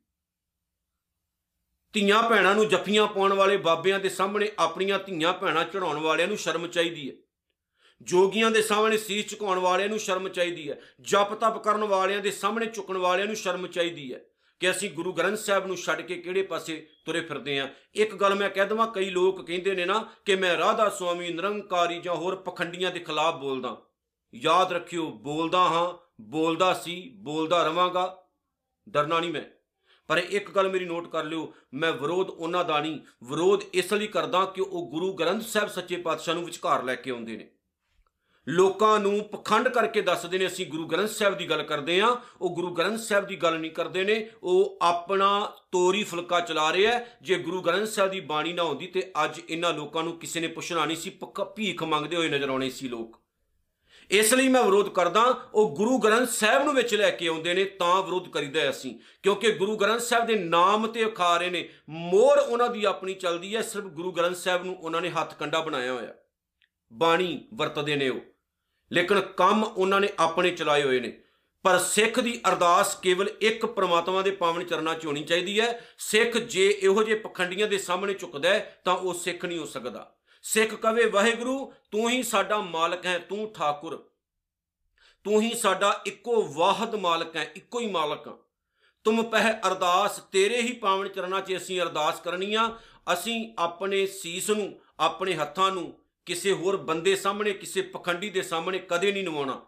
ਧੀਆਂ 1.93 2.23
ਭੈਣਾਂ 2.23 2.55
ਨੂੰ 2.55 2.69
ਜੱਫੀਆਂ 2.69 3.07
ਪਾਉਣ 3.07 3.33
ਵਾਲੇ 3.33 3.57
ਬਾਬਿਆਂ 3.57 4.01
ਦੇ 4.01 4.09
ਸਾਹਮਣੇ 4.09 4.51
ਆਪਣੀਆਂ 4.59 4.99
ਧੀਆਂ 4.99 5.33
ਭੈਣਾਂ 5.33 5.65
ਚੜਾਉਣ 5.65 5.99
ਵਾਲਿਆਂ 5.99 6.29
ਨੂੰ 6.29 6.37
ਸ਼ਰਮ 6.37 6.67
ਚਾਹੀਦੀ 6.67 7.11
ਹੈ। 7.11 7.15
ਜੋਗੀਆਂ 8.03 8.51
ਦੇ 8.51 8.63
ਸਾਹਮਣੇ 8.63 8.99
ਸੀਸ 8.99 9.29
ਝੁਕਾਉਣ 9.29 9.59
ਵਾਲਿਆਂ 9.59 9.89
ਨੂੰ 9.89 9.99
ਸ਼ਰਮ 9.99 10.29
ਚਾਹੀਦੀ 10.29 10.71
ਹੈ। 10.71 10.81
ਜਪ 11.01 11.35
ਤਪ 11.35 11.65
ਕਰਨ 11.65 11.85
ਵਾਲਿਆਂ 11.85 12.21
ਦੇ 12.21 12.31
ਸਾਹਮਣੇ 12.31 12.67
ਝੁਕਣ 12.67 12.97
ਵਾਲਿਆਂ 12.97 13.27
ਨੂੰ 13.27 13.37
ਸ਼ਰਮ 13.37 13.67
ਚਾਹੀਦੀ 13.67 14.15
ਹੈ। 14.15 14.25
ਕਿ 14.61 14.71
ਅਸੀਂ 14.71 14.91
ਗੁਰੂ 14.91 15.13
ਗ੍ਰੰਥ 15.13 15.39
ਸਾਹਿਬ 15.39 15.67
ਨੂੰ 15.67 15.77
ਛੱਡ 15.77 16.01
ਕੇ 16.01 16.17
ਕਿਹੜੇ 16.17 16.43
ਪਾਸੇ 16.43 16.89
ਤੁਰੇ 17.05 17.21
ਫਿਰਦੇ 17.21 17.61
ਆਂ 17.61 17.69
ਇੱਕ 17.95 18.15
ਗੱਲ 18.15 18.35
ਮੈਂ 18.35 18.51
ਕਹਿ 18.51 18.67
ਦਵਾਂ, 18.67 18.87
ਕਈ 18.87 19.11
ਲੋਕ 19.11 19.47
ਕਹਿੰਦੇ 19.47 19.75
ਨੇ 19.75 19.85
ਨਾ 19.85 20.09
ਕਿ 20.25 20.37
ਮੈਂ 20.37 20.59
ਰਾਧਾ 20.59 20.89
ਸੁਆਮੀ 20.89 21.33
ਨਿਰੰਕਾਰੀ 21.33 22.01
ਜਾਂ 22.01 22.15
ਹੋਰ 22.15 22.37
ਪਖੰਡੀਆਂ 22.37 22.91
ਦੇ 22.91 23.01
ਖਿਲਾਫ 23.01 23.35
ਬੋਲਦਾ। 23.35 23.83
ਯਾਦ 24.35 24.73
ਰੱਖਿਓ, 24.73 25.11
ਬੋਲਦਾ 25.11 25.59
ਹਾਂ, 25.59 26.13
ਬੋਲਦਾ 26.21 26.75
ਸੀ, 26.75 27.13
ਬੋਲਦਾ 27.17 27.67
ਰਵਾਂਗਾ। 27.67 28.25
ਡਰਨਾ 28.89 29.21
ਨਹੀਂ 29.21 29.33
ਮੈਂ। 29.33 29.43
ਪਰ 30.07 30.19
ਇੱਕ 30.19 30.51
ਗੱਲ 30.51 30.69
ਮੇਰੀ 30.69 30.85
ਨੋਟ 30.85 31.09
ਕਰ 31.09 31.25
ਲਿਓ, 31.25 31.55
ਮੈਂ 31.75 31.93
ਵਿਰੋਧ 31.93 32.31
ਉਹਨਾਂ 32.31 32.65
ਦਾ 32.65 32.81
ਨਹੀਂ, 32.81 33.01
ਵਿਰੋਧ 33.25 33.61
ਇਸ 33.73 33.93
ਲਈ 33.93 34.07
ਕਰਦਾ 34.07 34.45
ਕਿ 34.45 34.61
ਉਹ 34.61 34.91
ਗੁਰੂ 34.91 35.13
ਗ੍ਰੰਥ 35.13 35.43
ਸਾਹਿਬ 35.43 35.69
ਸੱਚੇ 35.69 35.97
ਪਾਤਸ਼ਾਹ 35.97 36.35
ਨੂੰ 36.35 36.45
ਵਿਚਕਾਰ 36.45 36.83
ਲੈ 36.83 36.95
ਕੇ 36.95 37.11
ਆਉਂਦੇ 37.11 37.37
ਨੇ। 37.37 37.51
ਲੋਕਾਂ 38.49 39.01
ਨੂੰ 39.01 39.25
ਪਖੰਡ 39.25 39.69
ਕਰਕੇ 39.69 40.01
ਦੱਸਦੇ 40.01 40.39
ਨੇ, 40.39 40.47
ਅਸੀਂ 40.47 40.67
ਗੁਰੂ 40.67 40.87
ਗ੍ਰੰਥ 40.87 41.09
ਸਾਹਿਬ 41.09 41.37
ਦੀ 41.39 41.51
ਗੱਲ 41.51 41.63
ਕਰਦੇ 41.63 42.01
ਆ 42.01 42.17
ਉਹ 42.41 42.55
ਗੁਰੂ 42.55 42.75
ਗ੍ਰੰਥ 42.75 42.99
ਸਾਹਿਬ 42.99 43.27
ਦੀ 43.27 43.37
ਗੱਲ 43.37 43.59
ਨਹੀਂ 43.59 43.71
ਕਰਦੇ 43.71 44.05
ਨੇ। 44.05 44.31
ਉਹ 44.43 44.79
ਆਪਣਾ 44.83 45.57
ਤੋਰੀ 45.73 46.05
ਫੁਲਕਾ 46.05 46.41
ਚਲਾ 46.41 46.73
ਰਿਹਾ 46.73 47.01
ਜੇ 47.23 47.35
ਗੁਰੂ 47.35 47.63
ਗ੍ਰੰਥ 47.63 47.89
ਸਾਹਿਬ 47.89 48.11
ਦੀ 48.11 48.21
ਬਾਣੀ 48.21 48.53
ਨਾ 48.53 48.63
ਹੁੰਦੀ 48.63 48.87
ਤੇ 48.87 49.13
ਅੱਜ 49.25 49.41
ਇਹਨਾਂ 49.49 49.75
ਲੋਕਾਂ 49.75 50.03
ਨੂੰ 50.03 50.19
ਕਿਸੇ 50.19 50.41
ਨੇ 50.41 50.47
ਪੁੱਛਣਾ 50.47 50.85
ਨਹੀਂ 50.85 50.97
ਸੀ। 50.97 51.11
ਪੱਕਾ 51.11 51.45
ਭੀਖ 51.45 51.83
ਮੰਗਦੇ 51.83 52.17
ਹੋਏ 52.17 52.29
ਨਜ਼ਰ 52.29 52.49
ਆਉਣੇ 52.49 52.71
ਸੀ 52.71 52.89
ਲੋਕ। 52.89 53.17
ਇਸ 54.11 54.35
ਲਈ 54.35 54.49
ਮੈਂ 54.49 54.63
ਵਿਰੋਧ 54.63 54.89
ਕਰਦਾ, 54.89 55.21
ਉਹ 55.55 55.77
ਗੁਰੂ 55.77 55.99
ਗ੍ਰੰਥ 55.99 56.29
ਸਾਹਿਬ 56.29 56.65
ਨੂੰ 56.65 56.75
ਵਿੱਚ 56.75 56.95
ਲੈ 56.95 57.11
ਕੇ 57.11 57.27
ਆਉਂਦੇ 57.27 57.55
ਨੇ, 57.55 57.65
ਤਾਂ 57.65 58.03
ਵਿਰੋਧ 58.03 58.29
ਕਰੀਦਾ 58.29 58.71
ਅਸੀਂ। 58.71 58.95
ਕਿਉਂਕਿ 59.23 59.53
ਗੁਰੂ 59.53 59.77
ਗ੍ਰੰਥ 59.77 60.01
ਸਾਹਿਬ 60.01 60.27
ਦੇ 60.27 60.35
ਨਾਮ 60.35 60.87
ਤੇ 60.87 61.07
ਅਖਾ 61.07 61.37
ਰਹੇ 61.37 61.51
ਨੇ। 61.51 61.69
ਮੋਰ 61.89 62.39
ਉਹਨਾਂ 62.39 62.69
ਦੀ 62.69 62.85
ਆਪਣੀ 62.85 63.15
ਚੱਲਦੀ 63.15 63.57
ਹੈ, 63.57 63.63
ਸਿਰਫ 63.63 63.85
ਗੁਰੂ 63.85 64.13
ਗ੍ਰੰਥ 64.13 64.37
ਸਾਹਿਬ 64.37 64.65
ਨੂੰ 64.65 64.77
ਉਹਨਾਂ 64.81 65.01
ਨੇ 65.01 65.11
ਹੱਥ 65.11 65.35
ਕੰਡਾ 65.35 65.61
ਬਣਾਇਆ 65.61 65.93
ਹੋਇਆ। 65.93 66.15
ਬਾਣੀ 66.93 67.49
ਵਰਤਦੇ 67.55 67.97
ਨੇ 67.97 68.09
ਉਹ। 68.09 68.21
ਲੇਕਿਨ 68.93 69.21
ਕੰਮ 69.21 69.65
ਉਹਨਾਂ 69.65 70.01
ਨੇ 70.01 70.09
ਆਪਣੇ 70.19 70.51
ਚਲਾਏ 70.51 70.83
ਹੋਏ 70.83 71.01
ਨੇ। 71.01 71.23
ਪਰ 71.63 71.79
ਸਿੱਖ 71.79 72.21
ਦੀ 72.21 72.41
ਅਰਦਾਸ 72.49 72.95
ਕੇਵਲ 72.95 73.31
ਇੱਕ 73.41 73.67
ਪ੍ਰਮਾਤਮਾ 73.67 74.23
ਦੇ 74.23 74.31
ਪਾਵਨ 74.31 74.65
ਚਰਨਾਂ 74.65 74.95
'ਚ 74.95 75.07
ਹੋਣੀ 75.07 75.25
ਚਾਹੀਦੀ 75.25 75.61
ਹੈ। 75.61 75.89
ਸਿੱਖ 75.99 76.37
ਜੇ 76.37 76.79
ਇਹੋ 76.83 77.03
ਜਿਹੇ 77.03 77.19
ਪਖੰਡੀਆਂ 77.19 77.69
ਦੇ 77.69 77.79
ਸਾਹਮਣੇ 77.79 78.15
ਝੁਕਦਾ 78.15 78.59
ਤਾਂ 78.59 78.97
ਉਹ 78.97 79.15
ਸਿੱਖ 79.15 79.45
ਨਹੀਂ 79.45 79.59
ਹੋ 79.59 79.67
ਸਕਦਾ। 79.67 80.17
ਸਿੱਖ 80.43 80.75
ਕਵੇ, 80.75 81.07
ਵਾਹਿਗੁਰੂ, 81.07 81.73
ਤੂੰ 81.91 82.11
ਹੀ 82.11 82.23
ਸਾਡਾ 82.23 82.59
ਮਾਲਕ 82.59 83.07
ਹੈ, 83.07 83.19
ਤੂੰ 83.19 83.53
ਠਾਕੁਰ। 83.53 84.11
ਤੂੰ 85.25 85.43
ਹੀ 85.43 85.55
ਸਾਡਾ 85.55 86.03
ਇੱਕੋ 86.07 86.53
ਵਾਹਦ 86.53 86.95
ਮਾਲਕ 86.95 87.37
ਹੈ, 87.37 87.53
ਇੱਕੋ 87.57 87.81
ਹੀ 87.81 87.91
ਮਾਲਕ 87.91 88.45
ਤੁਮ 89.05 89.23
ਪਹਿ 89.23 89.61
ਅਰਦਾਸ, 89.67 90.19
ਤੇਰੇ 90.19 90.61
ਹੀ 90.61 90.73
ਪਾਵਨ 90.73 91.09
ਚਰਨਾਂ 91.09 91.41
'ਚ 91.41 91.57
ਅਸੀਂ 91.57 91.81
ਅਰਦਾਸ 91.81 92.21
ਕਰਨੀ 92.21 92.55
ਆ। 92.55 92.79
ਅਸੀਂ 93.13 93.53
ਆਪਣੇ 93.59 94.07
ਸੀਸ 94.07 94.51
ਨੂੰ, 94.51 94.81
ਆਪਣੇ 95.01 95.35
ਹੱਥਾਂ 95.35 95.73
ਨੂੰ 95.73 96.00
ਕਿਸੇ 96.27 96.53
ਹੋਰ 96.53 96.77
ਬੰਦੇ 96.77 97.17
ਸਾਹਮਣੇ, 97.17 97.53
ਕਿਸੇ 97.53 97.83
ਪਖੰਡੀ 97.83 98.31
ਦੇ 98.31 98.43
ਸਾਹਮਣੇ 98.43 98.79
ਕਦੇ 98.79 99.13
ਨਹੀਂ 99.13 99.25
ਨਵਾਉਣਾ। 99.25 99.67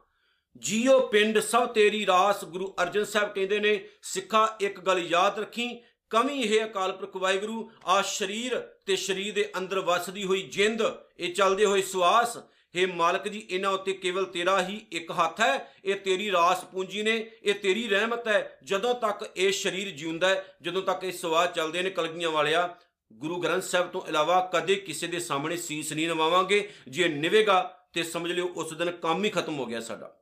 ਜੀਓ 0.58 0.98
ਪਿੰਡ 1.00 1.38
ਸਭ 1.38 1.66
ਤੇਰੀ 1.66 2.06
ਰਾਸ, 2.06 2.44
ਗੁਰੂ 2.44 2.74
ਅਰਜਨ 2.82 3.04
ਸਾਹਿਬ 3.04 3.32
ਕਹਿੰਦੇ 3.32 3.58
ਨੇ, 3.58 3.88
ਸਿੱਖਾ 4.02 4.56
ਇੱਕ 4.60 4.80
ਗੱਲ 4.80 4.98
ਯਾਦ 4.98 5.38
ਰੱਖੀ 5.38 5.82
ਕਮੀ 6.10 6.40
ਇਹ 6.40 6.64
ਅਕਾਲ 6.64 6.92
ਪੁਰਖ 6.92 7.16
ਵਾਹਿਗੁਰੂ, 7.16 7.70
ਆ 7.86 8.02
ਸਰੀਰ 8.02 8.58
ਤੇ 8.86 8.96
ਸਰੀਰ 8.96 9.34
ਦੇ 9.34 9.52
ਅੰਦਰ 9.58 9.80
ਵਸਦੀ 9.80 10.24
ਹੋਈ 10.24 10.42
ਜਿੰਦ, 10.42 10.82
ਇਹ 11.18 11.34
ਚੱਲਦੇ 11.34 11.64
ਹੋਏ 11.64 11.82
ਸਵਾਸ 11.82 12.36
हे 12.76 12.86
ਮਾਲਕ 12.94 13.28
ਜੀ, 13.28 13.46
ਇਹਨਾਂ 13.50 13.70
ਉੱਤੇ 13.70 13.92
ਕੇਵਲ 13.92 14.24
ਤੇਰਾ 14.24 14.62
ਹੀ 14.62 14.80
ਇੱਕ 14.92 15.10
ਹੱਥ 15.10 15.40
ਹੈ, 15.40 15.74
ਇਹ 15.84 15.96
ਤੇਰੀ 15.96 16.30
ਰਾਸ 16.30 16.64
ਪੂੰਜੀ 16.64 17.02
ਨੇ, 17.02 17.30
ਇਹ 17.42 17.54
ਤੇਰੀ 17.54 17.88
ਰਹਿਮਤ 17.88 18.28
ਹੈ, 18.28 18.58
ਜਦੋਂ 18.64 18.94
ਤੱਕ 18.94 19.30
ਇਹ 19.36 19.52
ਸਰੀਰ 19.52 19.88
ਜਿਉਂਦਾ 19.88 20.28
ਹੈ, 20.28 20.56
ਜਦੋਂ 20.62 20.82
ਤੱਕ 20.82 21.04
ਇਹ 21.04 21.12
ਸਵਾਸ 21.12 21.54
ਚੱਲਦੇ 21.54 21.82
ਨੇ 21.82 21.90
ਕਲਗੀਆਂ 21.90 22.30
ਵਾਲਿਆ 22.30 22.76
ਗੁਰੂ 23.12 23.40
ਗ੍ਰੰਥ 23.40 23.62
ਸਾਹਿਬ 23.62 23.88
ਤੋਂ 23.88 24.02
ਇਲਾਵਾ 24.08 24.50
ਕਦੇ 24.54 24.74
ਕਿਸੇ 24.74 25.06
ਦੇ 25.06 25.20
ਸਾਹਮਣੇ 25.20 25.56
ਸੀਸ 25.56 25.92
ਨਹੀਂ 25.92 26.08
ਨਵਾਵਾਂਗੇ 26.08 26.74
ਜੇ 26.88 27.08
ਨਿਵੇਗਾ 27.08 27.86
ਤੇ 27.92 28.02
ਸਮਝ 28.02 28.32
ਲਿਓ 28.32 28.48
ਉਸ 28.48 28.72
ਦਿਨ 28.72 28.90
ਕੰਮ 28.90 29.24
ਹੀ 29.24 29.30
ਖਤਮ 29.30 29.58
ਹੋ 29.58 29.66
ਗਿਆ 29.66 29.80
ਸਾਡਾ। 29.80 30.20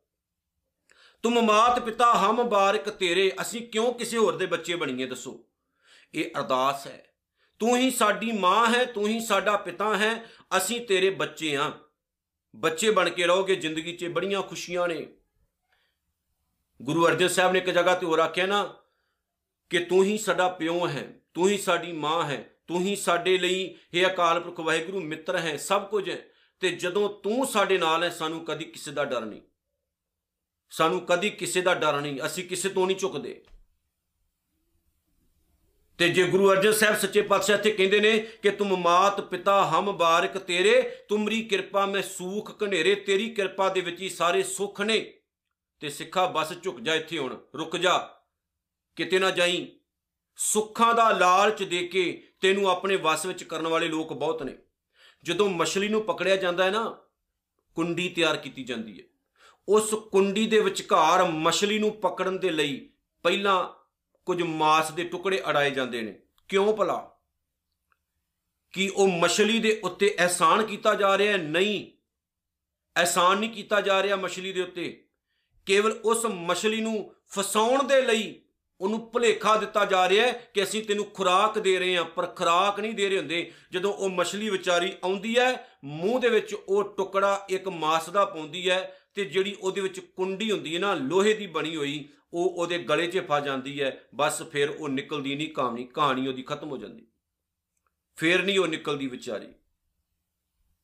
ਤੁਮ 1.23 1.42
ਮਾਤ 1.42 1.78
ਪਿਤਾ, 1.78 2.12
ਹਮ 2.12 2.49
ਬਾਰਿਕ 2.49 2.90
ਤੇਰੇ, 2.90 3.32
ਅਸੀਂ 3.40 3.68
ਕਿਉਂ 3.68 3.94
ਕਿਸੇ 3.94 4.18
ਹੋਰ 4.18 4.37
ਦੇ 4.37 4.47
ਬੱਚੇ 4.47 4.76
ਬਣੀਏ 4.76 5.06
ਦੱਸੋ? 5.06 5.44
ਇਹ 6.14 6.30
ਅਰਦਾਸ 6.37 6.87
ਹੈ। 6.87 7.06
ਤੂੰ 7.59 7.76
ਹੀ 7.76 7.90
ਸਾਡੀ 7.90 8.32
ਮਾਂ 8.32 8.66
ਹੈ, 8.75 8.85
ਤੂੰ 8.85 9.06
ਹੀ 9.06 9.20
ਸਾਡਾ 9.20 9.56
ਪਿਤਾ 9.56 9.97
ਹੈ, 9.97 10.25
ਅਸੀਂ 10.56 10.87
ਤੇਰੇ 10.87 11.11
ਬੱਚੇ 11.11 11.56
ਆਂ 11.56 11.73
ਬੱਚੇ 12.56 12.90
ਬਣ 12.90 13.11
ਕੇ 13.11 13.26
ਰਹੋਗੇ, 13.26 13.54
ਜ਼ਿੰਦਗੀ 13.54 13.97
'ਚ 13.97 14.04
ਬੜੀਆਂ 14.04 14.42
ਖੁਸ਼ੀਆਂ 14.42 14.88
ਨੇ। 14.88 15.06
ਗੁਰੂ 16.82 17.06
ਅਰਜਨ 17.06 17.28
ਸਾਹਿਬ 17.28 17.52
ਨੇ 17.52 17.59
ਇੱਕ 17.59 17.70
ਜਗ੍ਹਾ 17.70 17.94
ਤੇ 17.94 18.06
ਹੋਰ 18.06 18.18
ਆਖਿਆ 18.18 18.47
ਨਾ 18.47 18.76
ਕਿ 19.70 19.78
ਤੂੰ 19.78 20.04
ਹੀ 20.04 20.18
ਸਾਡਾ 20.18 20.49
ਪਿਓ 20.49 20.88
ਹੈ, 20.88 21.20
ਤੂੰ 21.35 21.49
ਹੀ 21.49 21.59
ਸਾਡੀ 21.59 21.92
ਮਾਂ 21.92 22.25
ਹੈ 22.25 22.56
ਤੂੰ 22.70 22.80
ਹੀ 22.80 22.96
ਸਾਡੇ 22.96 23.38
ਲਈ 23.38 23.76
ਇਹ 23.94 24.06
ਅਕਾਲ 24.06 24.40
ਪੁਰਖ 24.40 24.60
ਵਾਹਿਗੁਰੂ, 24.60 25.00
ਮਿੱਤਰ 25.00 25.36
ਹੈ, 25.38 25.56
ਸਭ 25.56 25.88
ਕੁਝ 25.88 26.10
ਹੈ। 26.10 26.18
ਤੇ 26.60 26.70
ਜਦੋਂ 26.70 27.10
ਤੂੰ 27.22 27.46
ਸਾਡੇ 27.46 27.78
ਨਾਲ 27.78 28.02
ਹੈ, 28.02 28.08
ਸਾਨੂੰ 28.08 28.44
ਕਦੀ 28.44 28.64
ਕਿਸੇ 28.64 28.90
ਦਾ 28.90 29.04
ਡਰ 29.04 29.20
ਨਹੀਂ। 29.20 29.40
ਸਾਨੂੰ 30.70 31.00
ਕਦੀ 31.00 31.30
ਕਿਸੇ 31.30 31.60
ਦਾ 31.60 31.74
ਡਰ 31.74 32.00
ਨਹੀਂ, 32.00 32.20
ਅਸੀਂ 32.26 32.44
ਕਿਸੇ 32.44 32.68
ਤੋਂ 32.68 32.86
ਨਹੀਂ 32.86 32.96
ਝੁਕਦੇ। 32.96 33.44
ਤੇ 35.98 36.08
ਜੇ 36.08 36.24
ਗੁਰੂ 36.24 36.50
ਅਰਜਨ 36.50 36.72
ਸਾਹਿਬ 36.72 36.96
ਸੱਚੇ 36.96 37.22
ਪਾਤਸ਼ਾਹ 37.22 37.58
ਇੱਥੇ 37.58 37.70
ਕਹਿੰਦੇ 37.70 38.00
ਨੇ 38.00 38.18
ਕਿ 38.18 38.50
ਤੁਮ 38.50 38.76
ਮਾਤ 38.76 39.20
ਪਿਤਾ 39.20 39.66
ਹਮ 39.66 39.92
ਬਾਰਿਕ 39.92 40.38
ਤੇਰੇ, 40.38 40.96
ਤੁਮਰੀ 41.08 41.42
ਕਿਰਪਾ 41.42 41.86
ਮੈਂ 41.86 42.02
ਸੂਖ 42.02 42.64
ਘਨੇਰੇ, 42.64 42.94
ਤੇਰੀ 42.94 43.30
ਕਿਰਪਾ 43.30 43.68
ਦੇ 43.68 43.80
ਵਿੱਚ 43.80 44.00
ਹੀ 44.00 44.08
ਸਾਰੇ 44.08 44.42
ਸੁੱਖ 44.42 44.80
ਨੇ। 44.80 45.12
ਤੇ 45.80 45.88
ਸਿੱਖਾ 45.88 46.26
ਬਸ 46.26 46.62
ਝੁਕ 46.62 46.80
ਜਾ 46.80 46.94
ਇੱਥੇ 46.94 47.18
ਹੁਣ, 47.18 47.40
ਰੁਕ 47.54 47.76
ਜਾ, 47.76 48.20
ਕਿਤੇ 48.96 49.18
ਨਾ 49.18 49.30
ਜਾਈ। 49.30 49.79
ਸੁੱਖਾਂ 50.42 50.94
ਦਾ 50.94 51.11
ਲਾਲਚ 51.11 51.62
ਦੇ 51.62 51.88
ਕੇ 51.88 52.28
ਤੈਨੂੰ 52.40 52.70
ਆਪਣੇ 52.70 52.97
ਵਸ 52.97 53.26
ਵਿੱਚ 53.26 53.44
ਕਰਨ 53.44 53.68
ਵਾਲੇ 53.68 53.88
ਲੋਕ 53.88 54.12
ਬਹੁਤ 54.12 54.42
ਨੇ। 54.42 54.59
ਜਦੋਂ 55.23 55.50
ਮਛਲੀ 55.50 55.88
ਨੂੰ 55.88 56.02
ਪਕੜਿਆ 56.02 56.37
ਜਾਂਦਾ 56.37 56.64
ਹੈ 56.64 56.70
ਨਾ, 56.70 56.99
ਕੁੰਡੀ 57.75 58.09
ਤਿਆਰ 58.09 58.37
ਕੀਤੀ 58.37 58.64
ਜਾਂਦੀ 58.64 59.00
ਹੈ। 59.00 59.04
ਉਸ 59.68 59.94
ਕੁੰਡੀ 59.94 60.47
ਦੇ 60.47 60.61
ਵਿਚਕਾਰ 60.61 61.25
ਮਛਲੀ 61.25 61.78
ਨੂੰ 61.78 62.00
ਪਕੜਨ 62.00 62.38
ਦੇ 62.38 62.50
ਲਈ 62.50 62.90
ਪਹਿਲਾਂ 63.23 63.68
ਕੁਝ 64.26 64.42
ਮਾਸ 64.42 64.90
ਦੇ 64.90 65.04
ਟੁਕੜੇ 65.04 65.42
ਅੜਾਏ 65.50 65.70
ਜਾਂਦੇ 65.70 66.02
ਨੇ। 66.02 66.23
ਕਿਉਂ 66.49 66.76
ਭਲਾ? 66.76 67.16
ਕਿ 68.73 68.92
ਉਹ 68.94 69.09
ਮਛਲੀ 69.09 69.59
ਦੇ 69.59 69.80
ਉੱਤੇ 69.85 70.16
ਅਹਿਸਾਨ 70.18 70.66
ਕੀਤਾ 70.66 70.94
ਜਾ 70.94 71.18
ਰਿਹਾ 71.18 71.32
ਹੈ? 71.32 71.38
ਨਹੀਂ। 71.38 71.92
ਅਹਿਸਾਨ 72.97 73.38
ਨਹੀਂ 73.38 73.50
ਕੀਤਾ 73.50 73.80
ਜਾ 73.80 74.02
ਰਿਹਾ 74.02 74.16
ਮਛਲੀ 74.16 74.52
ਦੇ 74.52 74.62
ਉੱਤੇ। 74.62 75.06
ਕੇਵਲ 75.66 75.92
ਉਸ 76.04 76.26
ਮਛਲੀ 76.26 76.80
ਨੂੰ 76.80 77.14
ਫਸਾਉਣ 77.28 77.82
ਦੇ 77.82 78.02
ਲਈ 78.02 78.42
ਉਹਨੂੰ 78.80 79.10
ਭੁਲੇਖਾ 79.12 79.56
ਦਿੱਤਾ 79.56 79.84
ਜਾ 79.84 80.08
ਰਿਹਾ 80.08 80.26
ਹੈ 80.26 80.32
ਕਿ 80.54 80.62
ਅਸੀਂ 80.62 80.84
ਤੈਨੂੰ 80.84 81.04
ਖੁਰਾਕ 81.04 81.58
ਦੇ 81.58 81.78
ਰਹੇ 81.78 81.96
ਹਾਂ, 81.96 82.04
ਪਰ 82.04 82.26
ਖੁਰਾਕ 82.26 82.80
ਨਹੀਂ 82.80 82.94
ਦੇ 82.94 83.08
ਰਹੇ 83.08 83.18
ਹੁੰਦੇ। 83.18 83.52
ਜਦੋਂ 83.72 83.92
ਉਹ 83.92 84.10
ਮਛਲੀ 84.10 84.50
ਵਿਚਾਰੀ 84.50 84.92
ਆਉਂਦੀ 85.04 85.38
ਹੈ, 85.38 85.68
ਮੂੰਹ 85.84 86.20
ਦੇ 86.20 86.28
ਵਿੱਚ 86.28 86.54
ਉਹ 86.54 86.96
ਟੁਕੜਾ, 86.96 87.46
ਇੱਕ 87.49 87.68
ਮਾਸ 87.68 88.10
ਦਾ 88.10 88.25
ਪਾਉਂਦੀ 88.25 88.70
ਹੈ 88.70 88.96
ਤੇ 89.14 89.25
ਜਿਹੜੀ 89.25 89.56
ਉਹਦੇ 89.60 89.80
ਵਿੱਚ 89.80 90.00
ਕੁੰਡੀ 90.00 90.50
ਹੁੰਦੀ 90.50 90.75
ਹੈ 90.75 90.80
ਨਾ, 90.80 90.94
ਲੋਹੇ 90.94 91.34
ਦੀ 91.34 91.46
ਬਣੀ 91.46 91.76
ਹੋਈ, 91.76 92.08
ਉਹ 92.32 92.50
ਉਹਦੇ 92.50 92.78
ਗਲੇ 92.78 93.06
'ਚ 93.06 93.26
ਫਾ 93.26 93.40
ਜਾਂਦੀ 93.40 93.82
ਹੈ। 93.82 94.00
ਬਸ 94.14 94.42
ਫਿਰ 94.42 94.70
ਉਹ 94.70 94.88
ਨਿਕਲਦੀ 94.88 95.34
ਨਹੀਂ, 95.34 95.49
ਕਹਾਣੀ 95.49 95.84
ਕਹਾਣੀ 95.84 96.28
ਉਹਦੀ 96.28 96.42
ਖਤਮ 96.42 96.68
ਹੋ 96.70 96.76
ਜਾਂਦੀ। 96.76 97.06
ਫਿਰ 98.16 98.42
ਨਹੀਂ 98.42 98.58
ਉਹ 98.58 98.66
ਨਿਕਲਦੀ 98.66 99.06
ਵਿਚਾਰੀ। 99.06 99.46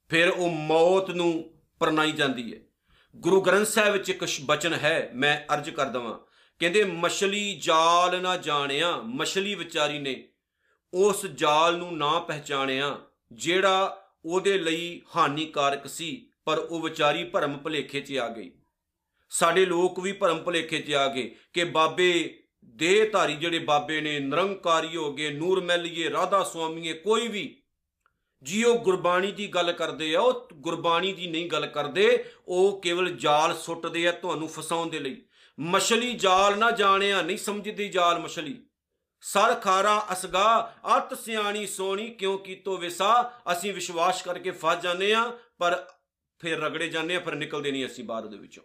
ਫਿਰ 0.08 0.28
ਉਹ 0.28 0.50
ਮੌਤ 0.50 1.10
ਨੂੰ 1.10 1.50
ਪਰਨਾਈ 1.78 2.12
ਜਾਂਦੀ 2.12 2.54
ਹੈ। 2.54 2.58
ਗੁਰੂ 3.16 3.40
ਗ੍ਰੰਥ 3.40 3.66
ਸਾਹਿਬ 3.66 3.92
ਵਿੱਚ 3.92 4.10
ਇੱਕ 4.10 4.24
ਬਚਨ 4.44 4.74
ਹੈ, 4.74 5.10
ਮੈਂ 5.14 5.54
ਅਰਜ 5.54 5.70
ਕਰ 5.70 5.86
ਦਵਾਂ 5.86 6.18
ਕਹਿੰਦੇ 6.60 6.84
ਮਛਲੀ 6.84 7.54
ਜਾਲ 7.54 8.20
ਨਾ 8.22 8.36
ਜਾਣਿਆ, 8.36 8.96
ਮਛਲੀ 8.96 9.54
ਵਿਚਾਰੀ 9.54 9.98
ਨੇ 9.98 10.28
ਉਸ 10.94 11.26
ਜਾਲ 11.26 11.76
ਨੂੰ 11.76 11.98
ਨਾ 11.98 12.18
ਪਹਿਚਾਣਿਆ, 12.18 12.98
ਜਿਹੜਾ 13.32 14.06
ਉਹਦੇ 14.24 14.58
ਲਈ 14.58 15.02
ਹਾਨੀਕਾਰਕ 15.16 15.86
ਸੀ, 15.86 16.30
ਪਰ 16.44 16.58
ਉਹ 16.58 16.80
ਵਿਚਾਰੀ 16.80 17.24
ਭਰਮ 17.24 17.58
ਭਲੇਖੇ 17.58 18.00
'ਚ 18.00 18.16
ਆ 18.16 18.28
ਗਈ। 18.28 18.50
ਸਾਡੇ 19.30 19.66
ਲੋਕ 19.66 20.00
ਵੀ 20.00 20.12
ਭਰਮ 20.12 20.42
ਭਲੇਖੇ 20.42 20.78
'ਚ 20.78 20.92
ਆ 20.92 21.08
ਗਏ 21.08 21.34
ਕਿ 21.52 21.64
ਬਾਬੇ 21.64 22.38
ਦੇਹਧਾਰੀ 22.62 23.36
ਜਿਹੜੇ 23.36 23.58
ਬਾਬੇ 23.58 24.00
ਨੇ, 24.00 24.18
ਨਿਰੰਕਾਰੀ 24.20 24.96
ਹੋ 24.96 25.12
ਗਏ, 25.12 25.30
ਨੂਰ 25.30 25.60
ਮਹਿਲੀਏ, 25.60 26.10
ਰਾਧਾ 26.10 26.42
ਸੁਆਮੀਏ, 26.44 26.92
ਕੋਈ 26.92 27.28
ਵੀ, 27.28 27.62
ਜੀ 28.42 28.64
ਉਹ 28.64 28.78
ਗੁਰਬਾਣੀ 28.78 29.32
ਦੀ 29.32 29.46
ਗੱਲ 29.46 29.72
ਕਰਦੇ 29.72 30.14
ਆ, 30.14 30.20
ਉਹ 30.20 30.48
ਗੁਰਬਾਣੀ 30.54 31.12
ਦੀ 31.12 31.26
ਨਹੀਂ 31.26 31.50
ਗੱਲ 31.50 31.66
ਕਰਦੇ, 31.66 32.24
ਉਹ 32.48 32.80
ਕੇਵਲ 32.82 33.10
ਜਾਲ 33.10 33.56
ਸੁੱਟਦੇ 33.56 34.06
ਆ 34.08 34.12
ਤੁਹਾਨੂੰ 34.12 34.48
ਫਸਾਉਣ 34.48 34.90
ਦੇ 34.90 34.98
ਲਈ। 34.98 35.22
ਮਛਲੀ 35.60 36.14
ਜਾਲ 36.14 36.58
ਨਾ 36.58 36.70
ਜਾਣਿਆ, 36.70 37.22
ਨਹੀਂ 37.22 37.38
ਸਮਝਦੀ 37.38 37.88
ਜਾਲ 37.88 38.18
ਮਛਲੀ। 38.18 38.62
ਸਰ 39.20 39.54
ਖਾਰਾ 39.54 40.06
ਅਸਗਾ, 40.12 40.74
ਅਤ 40.96 41.18
ਸਿਆਣੀ 41.18 41.66
ਸੋਣੀ, 41.66 42.10
ਕਿਉਂ 42.10 42.38
ਕੀਤੋ 42.38 42.76
ਵਿਸਾ? 42.76 43.32
ਅਸੀਂ 43.52 43.74
ਵਿਸ਼ਵਾਸ 43.74 44.22
ਕਰਕੇ 44.22 44.50
ਫਸ 44.50 44.80
ਜਾਂਦੇ 44.82 45.14
ਆ 45.14 45.38
ਪਰ 45.58 45.86
ਫਿਰ 46.38 46.60
ਰਗੜੇ 46.60 46.88
ਜਾਂਦੇ 46.88 47.16
ਆ 47.16 47.20
ਫਿਰ 47.20 47.34
ਨਿਕਲਦੇ 47.34 47.72
ਨਹੀਂ 47.72 47.86
ਅਸੀਂ 47.86 48.04
ਬਾਹਰ 48.04 48.26
ਦੇ 48.26 48.38
ਵਿੱਚੋਂ। 48.38 48.62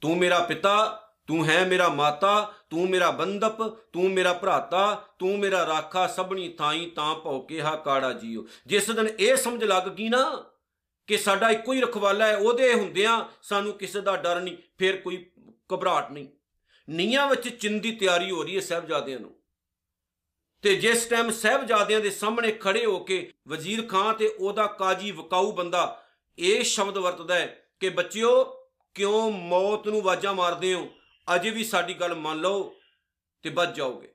ਤੂੰ 0.00 0.18
ਮੇਰਾ 0.18 0.38
ਪਿਤਾ, 0.38 1.06
ਤੂੰ 1.26 1.48
ਹੈ 1.48 1.64
ਮੇਰਾ 1.64 1.88
ਮਾਤਾ, 1.88 2.54
ਤੂੰ 2.70 2.90
ਮੇਰਾ 2.90 3.10
ਬੰਦਪ, 3.10 3.68
ਤੂੰ 3.92 4.10
ਮੇਰਾ 4.10 4.32
ਭਰਾਤਾ, 4.32 5.04
ਤੂੰ 5.18 5.38
ਮੇਰਾ 5.38 5.66
ਰਾਖਾ, 5.66 6.06
ਸਭਣੀ 6.06 6.48
ਥਾਈ 6.48 6.86
ਤਾਂ 6.86 7.14
ਭੌਕੇ 7.14 7.62
ਹਾ 7.62 7.76
ਕਾੜਾ 7.76 8.12
ਜੀਓ। 8.12 8.46
ਜਿਸ 8.66 8.90
ਦਿਨ 8.90 9.08
ਇਹ 9.18 9.36
ਸਮਝ 9.36 9.64
ਲੱਗ 9.64 9.88
ਗਈ 9.88 10.08
ਨਾ 10.08 10.49
ਕਿ 11.06 11.18
ਸਾਡਾ 11.18 11.50
ਇੱਕੋ 11.50 11.72
ਹੀ 11.72 11.80
ਰਖਵਾਲਾ 11.80 12.26
ਹੈ, 12.26 12.36
ਉਹਦੇ 12.36 12.74
ਹੁੰਦਿਆਂ 12.74 13.24
ਸਾਨੂੰ 13.42 13.72
ਕਿਸੇ 13.72 14.00
ਦਾ 14.00 14.16
ਡਰ 14.16 14.40
ਨਹੀਂ, 14.40 14.56
ਫਿਰ 14.78 14.96
ਕੋਈ 14.96 15.30
ਘਬਰਾਹਟ 15.74 16.10
ਨਹੀਂ। 16.10 16.28
ਨੀਆਂ 16.90 17.26
ਵਿੱਚ 17.26 17.48
ਚਿੰਦੀ 17.48 17.92
ਤਿਆਰੀ 17.92 18.30
ਹੋ 18.30 18.42
ਰਹੀ 18.42 18.56
ਹੈ 18.56 18.60
ਸਹਿਬਜ਼ਾਦਿਆਂ 18.60 19.20
ਨੂੰ। 19.20 19.34
ਤੇ 20.62 20.76
ਜਿਸ 20.76 21.06
ਟਾਈਮ 21.06 21.30
ਸਹਿਬਜ਼ਾਦਿਆਂ 21.30 22.00
ਦੇ 22.00 22.10
ਸਾਹਮਣੇ 22.10 22.52
ਖੜੇ 22.52 22.84
ਹੋ 22.84 22.98
ਕੇ 22.98 23.32
ਵਜ਼ੀਰ 23.48 23.86
ਖਾਨ 23.86 24.14
ਤੇ 24.14 24.28
ਉਹਦਾ 24.28 24.66
ਕਾਜੀ 24.66 25.10
ਵਕਾਊ 25.10 25.52
ਬੰਦਾ 25.52 26.04
ਇਹ 26.38 26.64
ਸ਼ਬਦ 26.64 26.98
ਵਰਤਦਾ 26.98 27.34
ਹੈ 27.34 27.64
ਕਿ 27.80 27.88
ਬੱਚਿਓ, 27.88 28.44
ਕਿਉਂ 28.94 29.30
ਮੌਤ 29.30 29.88
ਨੂੰ 29.88 30.02
ਵਾਜਾ 30.02 30.32
ਮਾਰਦੇ 30.32 30.74
ਹੋ? 30.74 30.88
ਅਜੇ 31.34 31.50
ਵੀ 31.50 31.64
ਸਾਡੀ 31.64 31.94
ਗੱਲ 31.94 32.14
ਮੰਨ 32.14 32.38
ਲਓ 32.38 32.74
ਤੇ 33.42 33.50
ਬਚ 33.50 33.74
ਜਾਓਗੇ। 33.74 34.09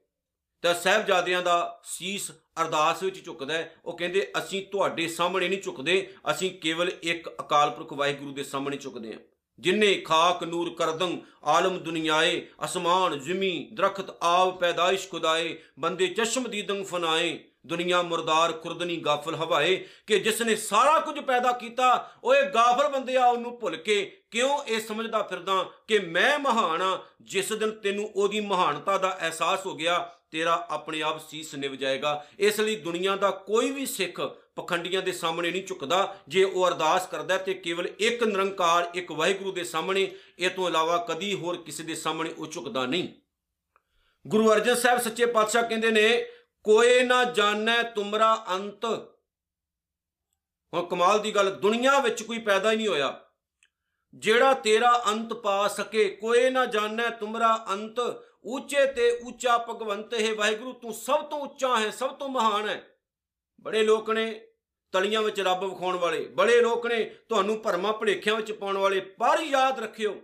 ਤਾਂ 0.65 0.73
ਸਹਿਬਜ਼ਾਦਿਆਂ 0.73 1.41
ਦਾ 1.41 1.81
ਸੀਸ 1.83 2.31
ਅਰਦਾਸ 2.61 3.03
ਵਿੱਚ 3.03 3.25
ਝੁਕਦਾ 3.25 3.53
ਹੈ। 3.53 3.75
ਉਹ 3.85 3.97
ਕਹਿੰਦੇ, 3.97 4.31
ਅਸੀਂ 4.37 4.65
ਤੁਹਾਡੇ 4.67 5.07
ਸਾਹਮਣੇ 5.07 5.49
ਨਹੀਂ 5.49 5.61
ਝੁਕਦੇ, 5.61 6.13
ਅਸੀਂ 6.31 6.59
ਕੇਵਲ 6.59 6.91
ਇੱਕ 7.03 7.29
ਅਕਾਲ 7.29 7.69
ਪੁਰਖ 7.69 7.93
ਵਾਹਿਗੁਰੂ 7.93 8.33
ਦੇ 8.33 8.43
ਸਾਹਮਣੇ 8.43 8.77
ਝੁਕਦੇ 8.77 9.13
ਹਾਂ। 9.13 9.19
ਜਿਨੇ 9.59 9.93
ਖਾਕ 9.93 10.43
ਨੂਰ 10.43 10.75
ਕਰਦੰ, 10.75 11.17
ਆਲਮ 11.43 11.77
ਦੁਨੀਆਏ, 11.77 12.47
ਅਸਮਾਨ, 12.65 13.19
ਜ਼ਮੀ, 13.19 13.69
ਦਰਖਤ 13.73 14.17
ਆਵ 14.21 14.51
ਪੈਦਾਇਸ਼ 14.51 15.09
ਖੁਦਾਏ, 15.09 15.59
ਬੰਦੇ 15.79 16.07
ਚਸ਼ਮ 16.07 16.43
ਦੀਦੰ 16.43 16.83
ਫਨਾਏ, 16.83 17.39
ਦੁਨੀਆ 17.65 18.01
ਮੁਰਦਾਰ 18.01 18.51
ਖੁਰਦਨੀ 18.51 18.97
ਗਾਫਲ 18.97 19.35
ਹਵਾਏ, 19.35 19.85
ਕਿ 20.07 20.19
ਜਿਸ 20.19 20.41
ਨੇ 20.41 20.55
ਸਾਰਾ 20.55 20.99
ਕੁਝ 20.99 21.19
ਪੈਦਾ 21.19 21.51
ਕੀਤਾ 21.51 22.11
ਓਏ 22.23 22.41
ਗਾਫਲ 22.41 22.89
ਬੰਦਿਆ 22.89 23.25
ਉਹਨੂੰ 23.25 23.59
ਭੁੱਲ 23.59 23.75
ਕੇ 23.75 24.21
ਕਿਉਂ 24.31 24.63
ਇਹ 24.63 24.81
ਸਮਝਦਾ 24.81 25.21
ਫਿਰਦਾ 25.23 25.63
ਕਿ 25.87 25.99
ਮੈਂ 25.99 26.39
ਮਹਾਨ 26.39 26.81
ਆ 26.81 26.99
ਜਿਸ 27.21 27.53
ਦਿਨ 27.53 27.71
ਤੈਨੂੰ 27.71 28.11
ਉਹਦੀ 28.15 28.39
ਮਹਾਨਤਾ 28.39 28.97
ਦਾ 28.97 29.17
ਅਹਿਸਾਸ 29.21 29.65
ਹੋ 29.65 29.75
ਗਿਆ 29.75 30.11
ਤੇਰਾ 30.35 30.67
ਆਪਣੇ 30.69 31.01
ਆਪ 31.01 31.29
ਸੀਸ 31.29 31.55
ਨਿਵ 31.55 31.75
ਜਾਏਗਾ। 31.75 32.25
ਇਸ 32.39 32.59
ਲਈ 32.59 32.75
ਦੁਨੀਆ 32.75 33.15
ਦਾ 33.15 33.31
ਕੋਈ 33.31 33.71
ਵੀ 33.71 33.85
ਸਿੱਖ 33.85 34.21
ਪਖੰਡੀਆਂ 34.55 35.01
ਦੇ 35.01 35.11
ਸਾਹਮਣੇ 35.11 35.51
ਨਹੀਂ 35.51 35.63
ਝੁਕਦਾ। 35.65 36.17
ਜੇ 36.27 36.43
ਉਹ 36.43 36.67
ਅਰਦਾਸ 36.67 37.07
ਕਰਦਾ 37.07 37.37
ਤੇ 37.37 37.53
ਕੇਵਲ 37.53 37.87
ਇੱਕ 37.99 38.23
ਨਿਰੰਕਾਰ, 38.23 38.91
ਇੱਕ 38.95 39.11
ਵਾਹਿਗੁਰੂ 39.11 39.51
ਦੇ 39.51 39.63
ਸਾਹਮਣੇ, 39.63 40.11
ਇਹ 40.39 40.49
ਤੋਂ 40.49 40.67
ਇਲਾਵਾ 40.67 40.97
ਕਦੀ 41.09 41.33
ਹੋਰ 41.33 41.57
ਕਿਸੇ 41.57 41.83
ਦੇ 41.83 41.95
ਸਾਹਮਣੇ 41.95 42.33
ਉਹ 42.37 42.47
ਝੁਕਦਾ 42.47 42.85
ਨਹੀਂ। 42.85 43.09
ਗੁਰੂ 44.27 44.51
ਅਰਜਨ 44.53 44.75
ਸਾਹਿਬ 44.75 44.99
ਸੱਚੇ 44.99 45.25
ਪਾਤਸ਼ਾਹ 45.25 45.69
ਕਹਿੰਦੇ 45.69 45.91
ਨੇ 45.91 46.27
ਕੋਏ 46.63 47.03
ਨਾ 47.03 47.23
ਜਾਣੈ 47.23 47.83
ਤੁਮਰਾ 47.83 48.45
ਅੰਤ। 48.49 48.85
ਹੁਣ 50.73 50.85
ਕਮਾਲ 50.85 51.19
ਦੀ 51.19 51.35
ਗੱਲ, 51.35 51.51
ਦੁਨੀਆ 51.51 51.99
ਵਿੱਚ 51.99 52.23
ਕੋਈ 52.23 52.39
ਪੈਦਾ 52.39 52.71
ਹੀ 52.71 52.77
ਨਹੀਂ 52.77 52.87
ਹੋਇਆ। 52.87 53.21
ਜਿਹੜਾ 54.13 54.53
ਤੇਰਾ 54.53 55.03
ਅੰਤ 55.07 55.33
ਪਾ 55.33 55.67
ਸਕੇ, 55.67 56.09
ਕੋਈ 56.09 56.49
ਨਾ 56.49 56.65
ਜਾਣੈ 56.65 57.09
ਤੁਮਰਾ 57.09 57.65
ਅੰਤ। 57.69 57.99
ਉੱਚੇ 58.45 58.85
ਤੇ 58.85 59.09
ਉੱਚਾ 59.11 59.57
ਭਗਵੰਤ 59.57 60.13
ਹੈ 60.13 60.33
ਵਾਹਿਗੁਰੂ, 60.35 60.73
ਤੂੰ 60.73 60.93
ਸਭ 60.93 61.21
ਤੋਂ 61.21 61.39
ਉੱਚਾ 61.39 61.77
ਹੈ, 61.77 61.89
ਸਭ 61.89 62.09
ਤੋਂ 62.09 62.29
ਮਹਾਨ 62.29 62.69
ਹੈ। 62.69 62.81
ਬੜੇ 63.61 63.83
ਲੋਕ 63.83 64.09
ਨੇ 64.09 64.47
ਤਲੀਆਂ 64.93 65.21
ਵਿੱਚ 65.21 65.41
ਰੱਬ 65.41 65.63
ਵਿਖਾਉਣ 65.63 65.95
ਵਾਲੇ, 65.95 66.25
ਬੜੇ 66.27 66.61
ਲੋਕ 66.61 66.87
ਨੇ 66.87 67.03
ਤੁਹਾਨੂੰ 67.29 67.61
ਭਰਮਾਂ 67.61 67.93
ਭਲੇਖਿਆਂ 67.93 68.35
ਵਿੱਚ 68.35 68.51
ਪਾਉਣ 68.51 68.77
ਵਾਲੇ, 68.77 68.99
ਪਰ 68.99 69.41
ਯਾਦ 69.41 69.79
ਰੱਖਿਓ, 69.79 70.15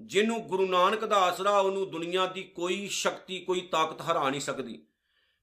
ਜਿਹਨੂੰ 0.00 0.40
ਗੁਰੂ 0.42 0.66
ਨਾਨਕ 0.66 1.04
ਦਾ 1.04 1.16
ਆਸਰਾ, 1.16 1.58
ਉਹਨੂੰ 1.60 1.90
ਦੁਨੀਆ 1.90 2.26
ਦੀ 2.26 2.42
ਕੋਈ 2.42 2.88
ਸ਼ਕਤੀ, 2.88 3.40
ਕੋਈ 3.40 3.60
ਤਾਕਤ 3.60 4.02
ਹਰਾ 4.02 4.30
ਨਹੀਂ 4.30 4.40
ਸਕਦੀ। 4.40 4.86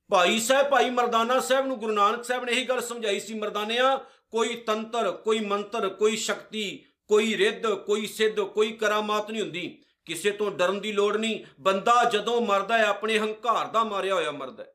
ਭਾਈ 0.09 0.39
ਸਾਹਿਬ, 0.39 0.69
ਭਾਈ 0.69 0.89
ਮਰਦਾਨਾ 0.89 1.39
ਸਾਹਿਬ 1.39 1.65
ਨੂੰ 1.65 1.79
ਗੁਰੂ 1.79 1.93
ਨਾਨਕ 1.93 2.23
ਸਾਹਿਬ 2.23 2.43
ਨੇ 2.43 2.51
ਇਹੀ 2.51 2.63
ਗੱਲ 2.65 2.81
ਸਮਝਾਈ 2.81 3.19
ਸੀ, 3.19 3.33
ਮਰਦਾਨਿਆਂ, 3.33 3.97
ਕੋਈ 4.31 4.55
ਤੰਤਰ, 4.55 5.11
ਕੋਈ 5.11 5.39
ਮੰਤਰ, 5.39 5.89
ਕੋਈ 5.89 6.15
ਸ਼ਕਤੀ, 6.17 6.85
ਕੋਈ 7.07 7.37
ਰਿੱਧ, 7.37 7.67
ਕੋਈ 7.67 8.07
ਸਿੱਧ, 8.07 8.39
ਕੋਈ 8.39 8.71
ਕਰਾਮਾਤ 8.71 9.31
ਨਹੀਂ 9.31 9.41
ਹੁੰਦੀ। 9.41 9.81
ਕਿਸੇ 10.09 10.31
ਤੋਂ 10.31 10.51
ਡਰਨ 10.51 10.79
ਦੀ 10.81 10.91
ਲੋੜ 10.91 11.17
ਨਹੀਂ। 11.17 11.45
ਬੰਦਾ 11.59 12.03
ਜਦੋਂ 12.03 12.41
ਮਰਦਾ 12.41 12.77
ਹੈ, 12.77 12.83
ਆਪਣੇ 12.83 13.19
ਹੰਕਾਰ 13.19 13.67
ਦਾ 13.67 13.83
ਮਾਰਿਆ 13.83 14.15
ਹੋਇਆ 14.15 14.31
ਮਰਦਾ 14.31 14.63
ਹੈ। 14.63 14.73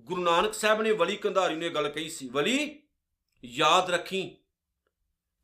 ਗੁਰੂ 0.00 0.22
ਨਾਨਕ 0.22 0.54
ਸਾਹਿਬ 0.54 0.82
ਨੇ 0.82 0.92
ਵਲੀ 0.92 1.16
ਕੰਧਾਰੀ 1.16 1.54
ਨੂੰ 1.54 1.64
ਇਹ 1.64 1.70
ਗੱਲ 1.70 1.88
ਕਹੀ 1.88 2.08
ਸੀ, 2.10 2.28
ਵਲੀ, 2.28 2.82
ਯਾਦ 3.44 3.90
ਰੱਖੀ। 3.90 4.36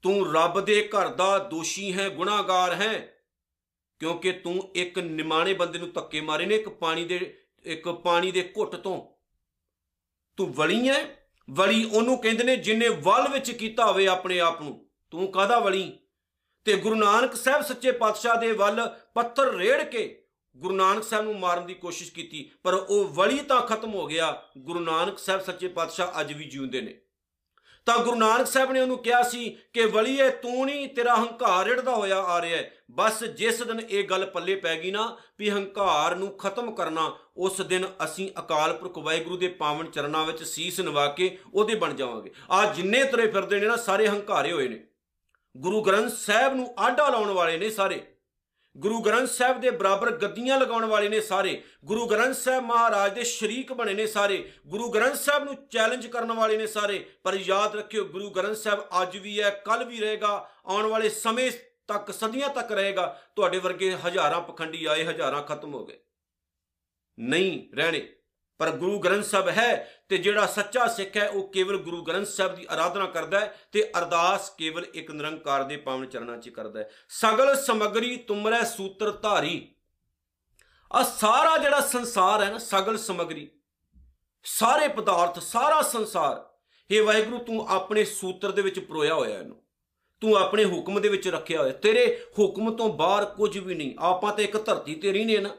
ਤੂੰ 0.02 0.34
ਰੱਬ 0.34 0.60
ਦੇ 0.60 0.88
ਘਰ 0.88 1.08
ਦਾ 1.08 1.38
ਦੋਸ਼ੀ 1.38 1.92
ਹੈ, 1.92 2.08
ਗੁਨਾਹਗਾਰ 2.08 2.74
ਹੈ, 2.74 3.18
ਕਿਉਂਕਿ 3.98 4.32
ਤੂੰ 4.32 4.70
ਇੱਕ 4.74 4.98
ਨਿਮਾਣੇ 4.98 5.54
ਬੰਦੇ 5.54 5.78
ਨੂੰ 5.78 5.92
ਧੱਕੇ 5.92 6.20
ਮਾਰੇ 6.20 6.46
ਨੇ, 6.46 6.54
ਇੱਕ 6.54 6.68
ਪਾਣੀ 6.68 7.04
ਦੇ, 7.04 7.38
ਇੱਕ 7.64 7.88
ਪਾਣੀ 7.88 8.30
ਦੇ 8.30 8.52
ਘੁੱਟ 8.58 8.76
ਤੋਂ। 8.76 9.00
ਤੂੰ 10.36 10.54
ਵਲੀ 10.54 10.88
ਹੈ, 10.88 11.28
ਵਲੀ 11.50 11.84
ਉਹਨੂੰ 11.84 12.18
ਕਹਿੰਦੇ 12.18 12.44
ਨੇ 12.44 12.56
ਜਿਨੇ 12.56 12.88
ਵਲ 12.88 13.28
ਵਿੱਚ 13.32 13.50
ਕੀਤਾ 13.50 13.86
ਹੋਵੇ 13.86 14.06
ਆਪਣੇ 14.06 14.40
ਆਪ 14.40 14.62
ਨੂੰ। 14.62 14.86
ਤੂੰ 15.10 15.32
ਕਾਹਦਾ 15.32 15.58
ਵਲੀ? 15.58 15.98
ਤੇ 16.66 16.76
ਗੁਰੂ 16.76 16.94
ਨਾਨਕ 16.94 17.34
ਸਾਹਿਬ 17.36 17.62
ਸੱਚੇ 17.62 17.92
ਪਾਤਸ਼ਾਹ 17.92 18.40
ਦੇ 18.40 18.52
ਵੱਲ 18.52 18.96
ਪੱਥਰ 19.14 19.54
ਰੇੜ 19.54 19.82
ਕੇ 19.82 20.22
ਗੁਰੂ 20.56 20.74
ਨਾਨਕ 20.74 21.04
ਸਾਹਿਬ 21.04 21.24
ਨੂੰ 21.24 21.38
ਮਾਰਨ 21.38 21.66
ਦੀ 21.66 21.74
ਕੋਸ਼ਿਸ਼ 21.74 22.12
ਕੀਤੀ, 22.12 22.50
ਪਰ 22.62 22.74
ਉਹ 22.74 23.04
ਵਲੀ 23.04 23.38
ਤਾਂ 23.38 23.60
ਖਤਮ 23.60 23.94
ਹੋ 23.94 24.06
ਗਿਆ। 24.06 24.42
ਗੁਰੂ 24.58 24.80
ਨਾਨਕ 24.80 25.18
ਸਾਹਿਬ 25.18 25.40
ਸੱਚੇ 25.40 25.68
ਪਾਤਸ਼ਾਹ 25.68 26.20
ਅੱਜ 26.20 26.32
ਵੀ 26.32 26.44
ਜਿਉਂਦੇ 26.44 26.80
ਨੇ। 26.80 27.00
ਤਾਂ 27.86 27.98
ਗੁਰੂ 27.98 28.16
ਨਾਨਕ 28.16 28.46
ਸਾਹਿਬ 28.46 28.72
ਨੇ 28.72 28.80
ਉਹਨੂੰ 28.80 28.98
ਕਿਹਾ 28.98 29.22
ਸੀ 29.22 29.58
ਕਿ, 29.72 29.84
ਵਲੀਏ, 29.84 30.30
ਤੂੰ 30.30 30.66
ਨਹੀਂ 30.66 30.88
ਤੇਰਾ 30.88 31.16
ਹੰਕਾਰ 31.16 31.66
ਰੜਦਾ 31.66 31.94
ਹੋਇਆ 31.94 32.18
ਆ 32.18 32.40
ਰਿਹਾ 32.42 32.56
ਹੈ। 32.56 32.70
ਬਸ 32.90 33.24
ਜਿਸ 33.24 33.62
ਦਿਨ 33.62 33.80
ਇਹ 33.80 34.04
ਗੱਲ 34.04 34.26
ਪੱਲੇ 34.26 34.54
ਪੈ 34.54 34.82
ਗਈ 34.82 34.90
ਨਾ 34.90 35.16
ਵੀ 35.38 35.50
ਹੰਕਾਰ 35.50 36.16
ਨੂੰ 36.16 36.36
ਖਤਮ 36.36 36.70
ਕਰਨਾ, 36.70 37.16
ਉਸ 37.36 37.60
ਦਿਨ 37.60 37.86
ਅਸੀਂ 38.04 38.30
ਅਕਾਲ 38.38 38.72
ਪੁਰਖ 38.72 38.98
ਵਾਹਿਗੁਰੂ 38.98 39.36
ਦੇ 39.36 39.48
ਪਾਵਨ 39.48 39.90
ਚਰਨਾਂ 39.90 40.24
ਵਿੱਚ 40.24 40.42
ਸੀਸ 40.42 40.80
ਨਵਾ 40.80 41.06
ਕੇ 41.06 41.38
ਉਹਦੇ 41.54 41.74
ਬਣ 41.74 41.94
ਜਾਵਾਂਗੇ। 41.94 42.32
ਆ 42.50 42.72
ਜਿੰਨੇ 42.72 43.04
ਤੁਰੇ 43.04 43.26
ਫਿਰਦੇ 43.26 43.60
ਨੇ 43.60 43.66
ਨਾ, 43.66 43.76
ਸਾਰੇ 43.76 44.08
ਹੰਕਾਰੇ 44.08 44.52
ਹੋਏ 44.52 44.68
ਨੇ। 44.68 44.86
ਗੁਰੂ 45.56 45.82
ਗ੍ਰੰਥ 45.82 46.12
ਸਾਹਿਬ 46.12 46.54
ਨੂੰ 46.54 46.74
ਆਡਾ 46.78 47.08
ਲਾਉਣ 47.08 47.30
ਵਾਲੇ 47.30 47.58
ਨੇ 47.58 47.70
ਸਾਰੇ। 47.70 48.06
ਗੁਰੂ 48.76 49.00
ਗ੍ਰੰਥ 49.00 49.28
ਸਾਹਿਬ 49.28 49.60
ਦੇ 49.60 49.70
ਬਰਾਬਰ 49.70 50.10
ਗੱਦੀਆਂ 50.10 50.60
ਲਗਾਉਣ 50.60 50.84
ਵਾਲੇ 50.84 51.08
ਨੇ 51.08 51.20
ਸਾਰੇ। 51.20 51.64
ਗੁਰੂ 51.84 52.06
ਗ੍ਰੰਥ 52.06 52.34
ਸਾਹਿਬ 52.34 52.64
ਮਹਾਰਾਜ 52.64 53.14
ਦੇ 53.14 53.24
ਸ਼ਰੀਕ 53.24 53.72
ਬਣੇ 53.72 53.94
ਨੇ 53.94 54.06
ਸਾਰੇ। 54.06 54.52
ਗੁਰੂ 54.66 54.90
ਗ੍ਰੰਥ 54.90 55.14
ਸਾਹਿਬ 55.14 55.44
ਨੂੰ 55.44 55.68
ਚੈਲੰਜ 55.68 56.06
ਕਰਨ 56.06 56.32
ਵਾਲੇ 56.32 56.56
ਨੇ 56.56 56.66
ਸਾਰੇ। 56.66 57.06
ਪਰ 57.22 57.34
ਯਾਦ 57.34 57.76
ਰੱਖਿਓ, 57.76 58.04
ਗੁਰੂ 58.04 58.30
ਗ੍ਰੰਥ 58.30 58.56
ਸਾਹਿਬ 58.56 58.88
ਅੱਜ 59.02 59.16
ਵੀ 59.16 59.42
ਹੈ 59.42 59.50
ਕੱਲ 59.50 59.84
ਵੀ 59.84 60.00
ਰਹੇਗਾ, 60.00 60.50
ਆਉਣ 60.66 60.86
ਵਾਲੇ 60.86 61.08
ਸਮੇਂ 61.08 61.52
ਤੱਕ, 61.88 62.12
ਸਦੀਆਂ 62.12 62.48
ਤੱਕ 62.48 62.72
ਰਹੇਗਾ। 62.72 63.20
ਤੁਹਾਡੇ 63.36 63.58
ਵਰਗੇ 63.58 63.96
ਹਜ਼ਾਰਾਂ 64.06 64.40
ਪਖੰਡੀ 64.40 64.84
ਆਏ, 64.84 65.04
ਹਜ਼ਾਰਾਂ 65.04 65.42
ਖਤਮ 65.42 65.74
ਹੋ 65.74 65.86
ਗਏ। 65.86 65.98
ਨਹੀਂ, 67.18 67.76
ਰਹਿਣੇ। 67.76 68.15
ਪਰ 68.58 68.70
ਗੁਰੂ 68.70 68.98
ਗ੍ਰੰਥ 68.98 69.24
ਸਾਹਿਬ 69.24 69.48
ਹੈ 69.48 69.90
ਤੇ 70.08 70.18
ਜਿਹੜਾ 70.18 70.46
ਸੱਚਾ 70.46 70.86
ਸਿੱਖ 70.86 71.16
ਹੈ, 71.16 71.28
ਉਹ 71.28 71.48
ਕੇਵਲ 71.48 71.76
ਗੁਰੂ 71.76 72.02
ਗ੍ਰੰਥ 72.02 72.26
ਸਾਹਿਬ 72.26 72.54
ਦੀ 72.54 72.66
ਆਰਾਧਨਾ 72.70 73.06
ਕਰਦਾ 73.06 73.40
ਹੈ 73.40 73.60
ਤੇ 73.72 73.90
ਅਰਦਾਸ 73.98 74.50
ਕੇਵਲ 74.50 74.86
ਇੱਕ 74.94 75.10
ਨਿਰੰਕਾਰ 75.10 75.62
ਦੇ 75.62 75.76
ਪਾਵਨ 75.76 76.06
ਚਰਨਾਂ 76.06 76.36
'ਚ 76.36 76.48
ਕਰਦਾ 76.48 76.80
ਹੈ। 76.80 76.90
ਸਗਲ 77.08 77.54
ਸਮਗਰੀ 77.56 78.16
ਤੁਮਰੇ 78.16 78.64
ਸੂਤਰ 78.64 79.10
ਧਾਰੀ। 79.10 79.68
ਆ 80.92 81.02
ਸਾਰਾ 81.02 81.58
ਜਿਹੜਾ 81.58 81.80
ਸੰਸਾਰ 81.80 82.42
ਹੈ 82.42 82.50
ਨਾ, 82.50 82.58
ਸਗਲ 82.58 82.96
ਸਮਗਰੀ, 82.96 83.50
ਸਾਰੇ 84.44 84.88
ਪਦਾਰਥ, 84.88 85.38
ਸਾਰਾ 85.38 85.82
ਸੰਸਾਰ 85.82 86.44
ਇਹ 86.90 87.02
ਵਾਹਿਗੁਰੂ, 87.02 87.38
ਤੂੰ 87.38 87.66
ਆਪਣੇ 87.68 88.04
ਸੂਤਰ 88.04 88.50
ਦੇ 88.50 88.62
ਵਿੱਚ 88.62 88.78
ਪਰੋਇਆ 88.78 89.14
ਹੋਇਆ 89.14 89.38
ਇਹਨੂੰ। 89.38 89.62
ਤੂੰ 90.20 90.36
ਆਪਣੇ 90.36 90.64
ਹੁਕਮ 90.64 91.00
ਦੇ 91.00 91.08
ਵਿੱਚ 91.08 91.28
ਰੱਖਿਆ 91.28 91.60
ਹੋਇਆ 91.60 91.72
ਤੇਰੇ 91.72 92.26
ਹੁਕਮ 92.38 92.70
ਤੋਂ 92.70 92.88
ਬਾਹਰ 92.88 93.24
ਕੁਝ 93.24 93.58
ਵੀ 93.58 93.74
ਨਹੀਂ। 93.74 93.94
ਆਪਾਂ 93.98 94.32
ਤੇ 94.32 94.44
ਇੱਕ 94.44 94.66
ਧਰਤੀ 94.66 94.94
ਤੇ 94.94 95.12
ਰਹਿੰਦੇ 95.12 95.38
ਨਾ। 95.38 95.50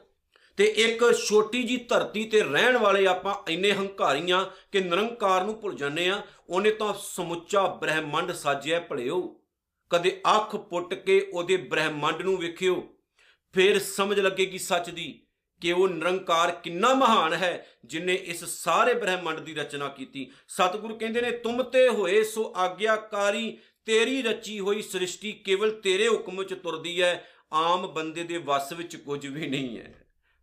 ਤੇ 0.57 0.65
ਇੱਕ 0.77 1.03
ਛੋਟੀ 1.17 1.61
ਜੀ 1.63 1.77
ਧਰਤੀ 1.89 2.23
ਤੇ 2.23 2.41
ਰਹਿਣ 2.41 2.77
ਵਾਲੇ 2.77 3.05
ਆਪਾਂ 3.07 3.35
ਇੰਨੇ 3.51 3.71
ਹੰਕਾਰੀਆਂ 3.71 4.45
ਕਿ 4.71 4.79
ਨਿਰੰਕਾਰ 4.79 5.43
ਨੂੰ 5.43 5.59
ਭੁੱਲ 5.61 5.75
ਜਾਂਦੇ 5.75 6.07
ਆ, 6.09 6.21
ਉਹਨੇ 6.49 6.71
ਤਾਂ 6.71 6.93
ਸਮੁੱਚਾ 7.01 7.65
ਬ੍ਰਹਿਮੰਡ 7.81 8.31
ਸਾਜਿਆ 8.31 8.79
ਭਲਿਓ। 8.79 9.21
ਕਦੇ 9.91 10.21
ਅੱਖ 10.27 10.55
ਪੁੱਟ 10.69 10.93
ਕੇ 10.93 11.19
ਉਹਦੇ 11.33 11.57
ਬ੍ਰਹਿਮੰਡ 11.57 12.21
ਨੂੰ 12.21 12.37
ਵੇਖਿਓ, 12.37 12.81
ਫਿਰ 13.53 13.79
ਸਮਝ 13.79 14.19
ਲੱਗੇਗੀ 14.19 14.57
ਸੱਚ 14.57 14.89
ਦੀ 14.89 15.07
ਕਿ 15.61 15.71
ਉਹ 15.71 15.87
ਨਿਰੰਕਾਰ 15.89 16.51
ਕਿੰਨਾ 16.63 16.93
ਮਹਾਨ 16.93 17.33
ਹੈ 17.33 17.65
ਜਿਨੇ 17.85 18.13
ਇਸ 18.13 18.43
ਸਾਰੇ 18.45 18.93
ਬ੍ਰਹਿਮੰਡ 18.93 19.39
ਦੀ 19.39 19.53
ਰਚਨਾ 19.53 19.87
ਕੀਤੀ। 19.87 20.29
ਸਤਿਗੁਰੂ 20.47 20.97
ਕਹਿੰਦੇ 20.97 21.21
ਨੇ, 21.21 21.31
ਤੁਮ 21.31 21.63
ਤੇ 21.63 21.87
ਹੋਏ 21.89 22.23
ਸੋ 22.23 22.51
ਆਗਿਆਕਾਰੀ, 22.55 23.57
ਤੇਰੀ 23.85 24.21
ਰਚੀ 24.21 24.59
ਹੋਈ 24.59 24.81
ਸ੍ਰਿਸ਼ਟੀ 24.81 25.31
ਕੇਵਲ 25.45 25.71
ਤੇਰੇ 25.81 26.07
ਹੁਕਮ 26.07 26.37
ਵਿੱਚ 26.37 26.53
ਤੁਰਦੀ 26.53 27.01
ਹੈ, 27.01 27.23
ਆਮ 27.53 27.87
ਬੰਦੇ 27.87 28.23
ਦੇ 28.23 28.37
ਵੱਸ 28.37 28.73
ਵਿੱਚ 28.73 28.95
ਕੁਝ 28.95 29.25
ਵੀ 29.27 29.47
ਨਹੀਂ 29.47 29.77
ਹੈ। 29.77 29.93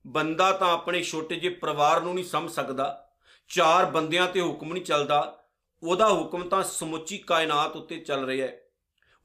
ਬੰਦਾ 0.07 0.53
ਤਾਂ 0.53 0.73
ਆਪਣੇ 0.73 1.03
ਛੋਟੇ 1.03 1.37
ਜਿਹੇ 1.37 1.55
ਪਰਿਵਾਰ 1.55 2.01
ਨੂੰ 2.01 2.15
ਨਹੀਂ 2.15 2.25
ਸਮਝ 2.25 2.51
ਸਕਦਾ, 2.51 3.09
ਚਾਰ 3.49 3.85
ਬੰਦਿਆਂ 3.85 4.29
ਤੇ 4.29 4.41
ਹੁਕਮ 4.41 4.73
ਨਹੀਂ 4.73 4.85
ਚੱਲਦਾ, 4.85 5.45
ਉਹਦਾ 5.83 6.09
ਹੁਕਮ 6.09 6.49
ਤਾਂ 6.49 6.63
ਸਮੁੱਚੀ 6.63 7.19
ਕਾਇਨਾਤ 7.19 7.77
ਉੱਤੇ 7.77 7.97
ਚੱਲ 7.97 8.25
ਰਿਹਾ 8.27 8.47
ਹੈ। 8.47 8.61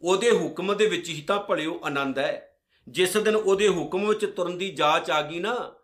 ਉਹਦੇ 0.03 0.31
ਹੁਕਮ 0.31 0.77
ਦੇ 0.77 0.85
ਵਿੱਚ 0.85 1.09
ਹੀ 1.09 1.21
ਤਾਂ 1.21 1.39
ਭਲਿਓ 1.39 1.79
ਆਨੰਦ 1.83 2.19
ਹੈ। 2.19 2.59
ਜਿਸ 2.87 3.17
ਦਿਨ 3.17 3.35
ਉਹਦੇ 3.35 3.69
ਹੁਕਮ 3.69 4.07
ਵਿੱਚ 4.07 4.25
ਤੁਰਨ 4.25 4.57
ਦੀ 4.57 4.71
ਜਾਚ 4.71 5.11
ਆ 5.11 5.21
ਗਈ 5.21 5.39
ਨਾ, 5.39 5.75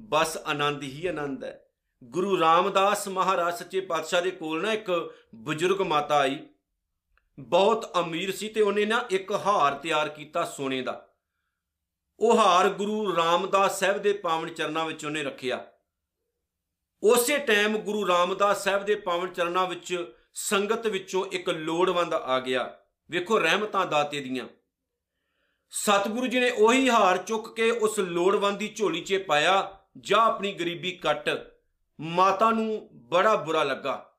ਬਸ 0.00 0.38
ਆਨੰਦ 0.46 0.82
ਹੀ 0.82 1.06
ਆਨੰਦ 1.06 1.44
ਹੈ। 1.44 1.66
ਗੁਰੂ 2.04 2.40
ਰਾਮਦਾਸ 2.40 3.08
ਮਹਾਰਾਜ 3.08 3.54
ਸੱਚੇ 3.54 3.80
ਪਾਤਸ਼ਾਹ 3.80 4.22
ਦੇ 4.22 4.30
ਕੋਲ 4.30 4.62
ਨਾ 4.62 4.72
ਇੱਕ 4.72 5.14
ਬਜ਼ੁਰਗ 5.34 5.80
ਮਾਤਾ 5.80 6.18
ਆਈ। 6.18 6.38
ਬਹੁਤ 7.38 7.90
ਅਮੀਰ 8.00 8.32
ਸੀ 8.32 8.48
ਤੇ 8.48 8.60
ਉਹਨੇ 8.60 8.84
ਨਾ 8.84 9.04
ਇੱਕ 9.10 9.32
ਹਾਰ 9.32 9.74
ਤਿਆਰ 9.74 10.08
ਕੀਤਾ 10.08 10.44
ਸੋਨੇ 10.44 10.82
ਦਾ। 10.82 11.09
ਉਹ 12.20 12.38
ਹਾਰ 12.38 12.68
ਗੁਰੂ 12.68 13.16
ਰਾਮਦਾਸ 13.16 13.80
ਸਾਹਿਬ 13.80 13.98
ਦੇ 13.98 14.12
ਪਾਵਨ 14.12 14.48
ਚਰਨਾਂ 14.48 14.84
ਵਿੱਚ 14.84 15.04
ਉਹਨੇ 15.04 15.22
ਰੱਖਿਆ। 15.22 15.66
ਉਸੇ 17.02 17.38
ਟਾਈਮ 17.38 17.78
ਗੁਰੂ 17.78 18.08
ਰਾਮਦਾਸ 18.08 18.64
ਸਾਹਿਬ 18.64 18.84
ਦੇ 18.84 18.94
ਪਾਵਨ 18.94 19.28
ਚਰਨਾਂ 19.28 19.66
ਵਿੱਚ 19.66 20.14
ਸੰਗਤ 20.34 20.86
ਵਿੱਚੋਂ 20.86 21.26
ਇੱਕ 21.26 21.50
ਲੋੜਵੰਦ 21.50 22.14
ਆ 22.14 22.40
ਗਿਆ। 22.40 22.78
ਵੇਖੋ 23.10 23.38
ਰਹਿਮਤਾਂ 23.38 23.86
ਦਾਤੇ 23.86 24.20
ਦੀਆਂ। 24.20 24.48
ਸਤਿਗੁਰੂ 25.70 26.26
ਜੀ 26.26 26.40
ਨੇ 26.40 26.50
ਉਹੀ 26.50 26.90
ਹਾਰ 26.90 27.18
ਚੁੱਕ 27.18 27.54
ਕੇ 27.54 27.70
ਉਸ 27.70 27.98
ਲੋੜਵੰਦ 27.98 28.58
ਦੀ 28.58 28.68
ਝੋਲੀ 28.68 29.00
'ਚ 29.00 29.24
ਪਾਇਆ। 29.28 29.76
ਜਾਂ 30.00 30.18
ਆਪਣੀ 30.18 30.52
ਗਰੀਬੀ 30.52 30.92
ਕੱਟ। 30.92 31.30
ਮਾਤਾ 32.00 32.50
ਨੂੰ 32.50 32.88
ਬੜਾ 32.92 33.36
ਬੁਰਾ 33.36 33.64
ਲੱਗਾ। 33.64 34.12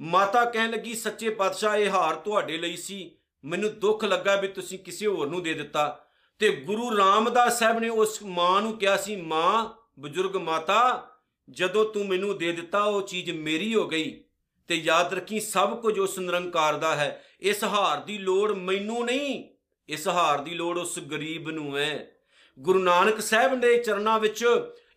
ਮਾਤਾ 0.00 0.44
ਕਹਿਣ 0.44 0.70
ਲੱਗੀ, 0.70 0.94
ਸੱਚੇ 0.94 1.30
ਪਾਤਸ਼ਾਹ, 1.30 1.76
ਇਹ 1.76 1.90
ਹਾਰ 1.90 2.14
ਤੁਹਾਡੇ 2.14 2.58
ਲਈ 2.58 2.76
ਸੀ। 2.76 3.18
ਮੈਨੂੰ 3.44 3.78
ਦੁੱਖ 3.78 4.04
ਲੱਗਾ 4.04 4.36
ਵੀ 4.36 4.48
ਤੁਸੀਂ 4.48 4.78
ਕਿਸੇ 4.78 5.06
ਹੋਰ 5.06 5.26
ਨੂੰ 5.26 5.42
ਦੇ 5.42 5.54
ਦਿੱਤਾ। 5.54 6.03
ਤੇ 6.38 6.50
ਗੁਰੂ 6.50 6.96
ਰਾਮਦਾਸ 6.96 7.58
ਸਾਹਿਬ 7.58 7.78
ਨੇ 7.78 7.88
ਉਸ 7.88 8.22
ਮਾਂ 8.22 8.62
ਨੂੰ 8.62 8.78
ਕਿਹਾ 8.78 8.96
ਸੀ, 8.96 9.16
ਮਾਂ, 9.16 9.68
ਬਜ਼ੁਰਗ 9.98 10.36
ਮਾਤਾ, 10.36 11.10
ਜਦੋਂ 11.50 11.84
ਤੂੰ 11.84 12.08
ਮੈਨੂੰ 12.08 12.38
ਦੇ 12.38 12.52
ਦਿੱਤਾ, 12.52 12.84
ਉਹ 12.84 13.02
ਚੀਜ਼ 13.02 13.30
ਮੇਰੀ 13.30 13.74
ਹੋ 13.74 13.88
ਗਈ 13.88 14.24
ਤੇ 14.68 14.74
ਯਾਦ 14.74 15.14
ਰੱਖੀ, 15.14 15.40
ਸਭ 15.40 15.80
ਕੁਝ 15.80 15.98
ਉਸ 15.98 16.18
ਨਿਰੰਕਾਰ 16.18 16.76
ਦਾ 16.76 16.96
ਹੈ। 16.96 17.24
ਇਸ 17.40 17.64
ਹਾਰ 17.64 18.00
ਦੀ 18.00 18.18
ਲੋੜ 18.18 18.52
ਮੈਨੂੰ 18.52 19.04
ਨਹੀਂ, 19.04 19.48
ਇਸ 19.88 20.08
ਹਾਰ 20.08 20.38
ਦੀ 20.38 20.54
ਲੋੜ 20.54 20.78
ਉਸ 20.78 20.98
ਗਰੀਬ 20.98 21.50
ਨੂੰ 21.50 21.78
ਹੈ। 21.78 22.10
ਗੁਰੂ 22.58 22.78
ਨਾਨਕ 22.78 23.20
ਸਾਹਿਬ 23.20 23.60
ਦੇ 23.60 23.76
ਚਰਨਾਂ 23.76 24.20
ਵਿੱਚ 24.20 24.44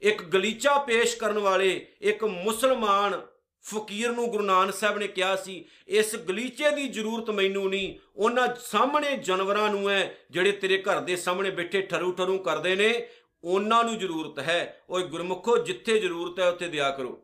ਇੱਕ 0.01 0.23
ਗਲੀਚਾ 0.23 0.77
ਪੇਸ਼ 0.77 1.17
ਕਰਨ 1.17 1.39
ਵਾਲੇ 1.39 1.87
ਇੱਕ 2.01 2.23
ਮੁਸਲਮਾਨ 2.23 3.21
ਫਕੀਰ 3.67 4.11
ਨੂੰ 4.11 4.27
ਗੁਰੂ 4.27 4.43
ਨਾਨਕ 4.43 4.73
ਸਾਹਿਬ 4.73 4.97
ਨੇ 4.97 5.07
ਕਿਹਾ 5.07 5.35
ਸੀ, 5.35 5.63
ਇਸ 5.87 6.15
ਗਲੀਚੇ 6.15 6.69
ਦੀ 6.71 6.87
ਜ਼ਰੂਰਤ 6.87 7.29
ਮੈਨੂੰ 7.29 7.69
ਨਹੀਂ, 7.69 7.93
ਉਹਨਾਂ 8.15 8.47
ਸਾਹਮਣੇ 8.61 9.15
ਜਾਨਵਰਾਂ 9.17 9.69
ਨੂੰ 9.69 9.89
ਹੈ, 9.89 10.15
ਜਿਹੜੇ 10.31 10.51
ਤੇਰੇ 10.51 10.81
ਘਰ 10.81 10.99
ਦੇ 10.99 11.15
ਸਾਹਮਣੇ 11.15 11.49
ਬੈਠੇ 11.51 11.81
ਠਰੂ 11.81 12.11
ਠਰੂ 12.11 12.37
ਕਰਦੇ 12.37 12.75
ਨੇ, 12.75 13.07
ਉਹਨਾਂ 13.43 13.83
ਨੂੰ 13.83 13.97
ਜ਼ਰੂਰਤ 13.97 14.39
ਹੈ। 14.39 14.83
ਓਏ 14.89 15.03
ਗੁਰਮੁਖੋ, 15.03 15.57
ਜਿੱਥੇ 15.57 15.99
ਜ਼ਰੂਰਤ 15.99 16.39
ਹੈ, 16.39 16.49
ਉੱਥੇ 16.49 16.67
ਦਿਆ 16.67 16.89
ਕਰੋ। 16.91 17.19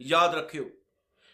ਯਾਦ 0.00 0.34
ਰੱਖਿਓ, 0.34 0.70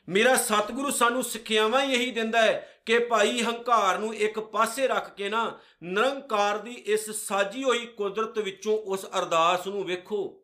ਮੇਰਾ 0.08 0.34
ਸਤਿਗੁਰੂ 0.36 0.90
ਸਾਨੂੰ 0.90 1.22
ਸਿੱਖਿਆਵਾਂ 1.24 1.82
ਹੀ 1.82 1.92
ਇਹੀ 1.92 2.10
ਦਿੰਦਾ 2.10 2.42
ਹੈ 2.42 2.80
ਕਿ 2.86 2.98
ਭਾਈ 2.98 3.42
ਹੰਕਾਰ 3.42 3.98
ਨੂੰ 3.98 4.14
ਇੱਕ 4.14 4.38
ਪਾਸੇ 4.40 4.86
ਰੱਖ 4.88 5.14
ਕੇ 5.16 5.28
ਨਾ, 5.28 5.58
ਨਿਰੰਕਾਰ 5.82 6.58
ਦੀ 6.58 6.72
ਇਸ 6.86 7.10
ਸਾਜੀ 7.10 7.62
ਹੋਈ 7.64 7.86
ਕੁਦਰਤ 7.86 8.38
ਵਿੱਚੋਂ 8.38 8.78
ਉਸ 8.78 9.06
ਅਰਦਾਸ 9.18 9.66
ਨੂੰ 9.66 9.84
ਵੇਖੋ, 9.84 10.42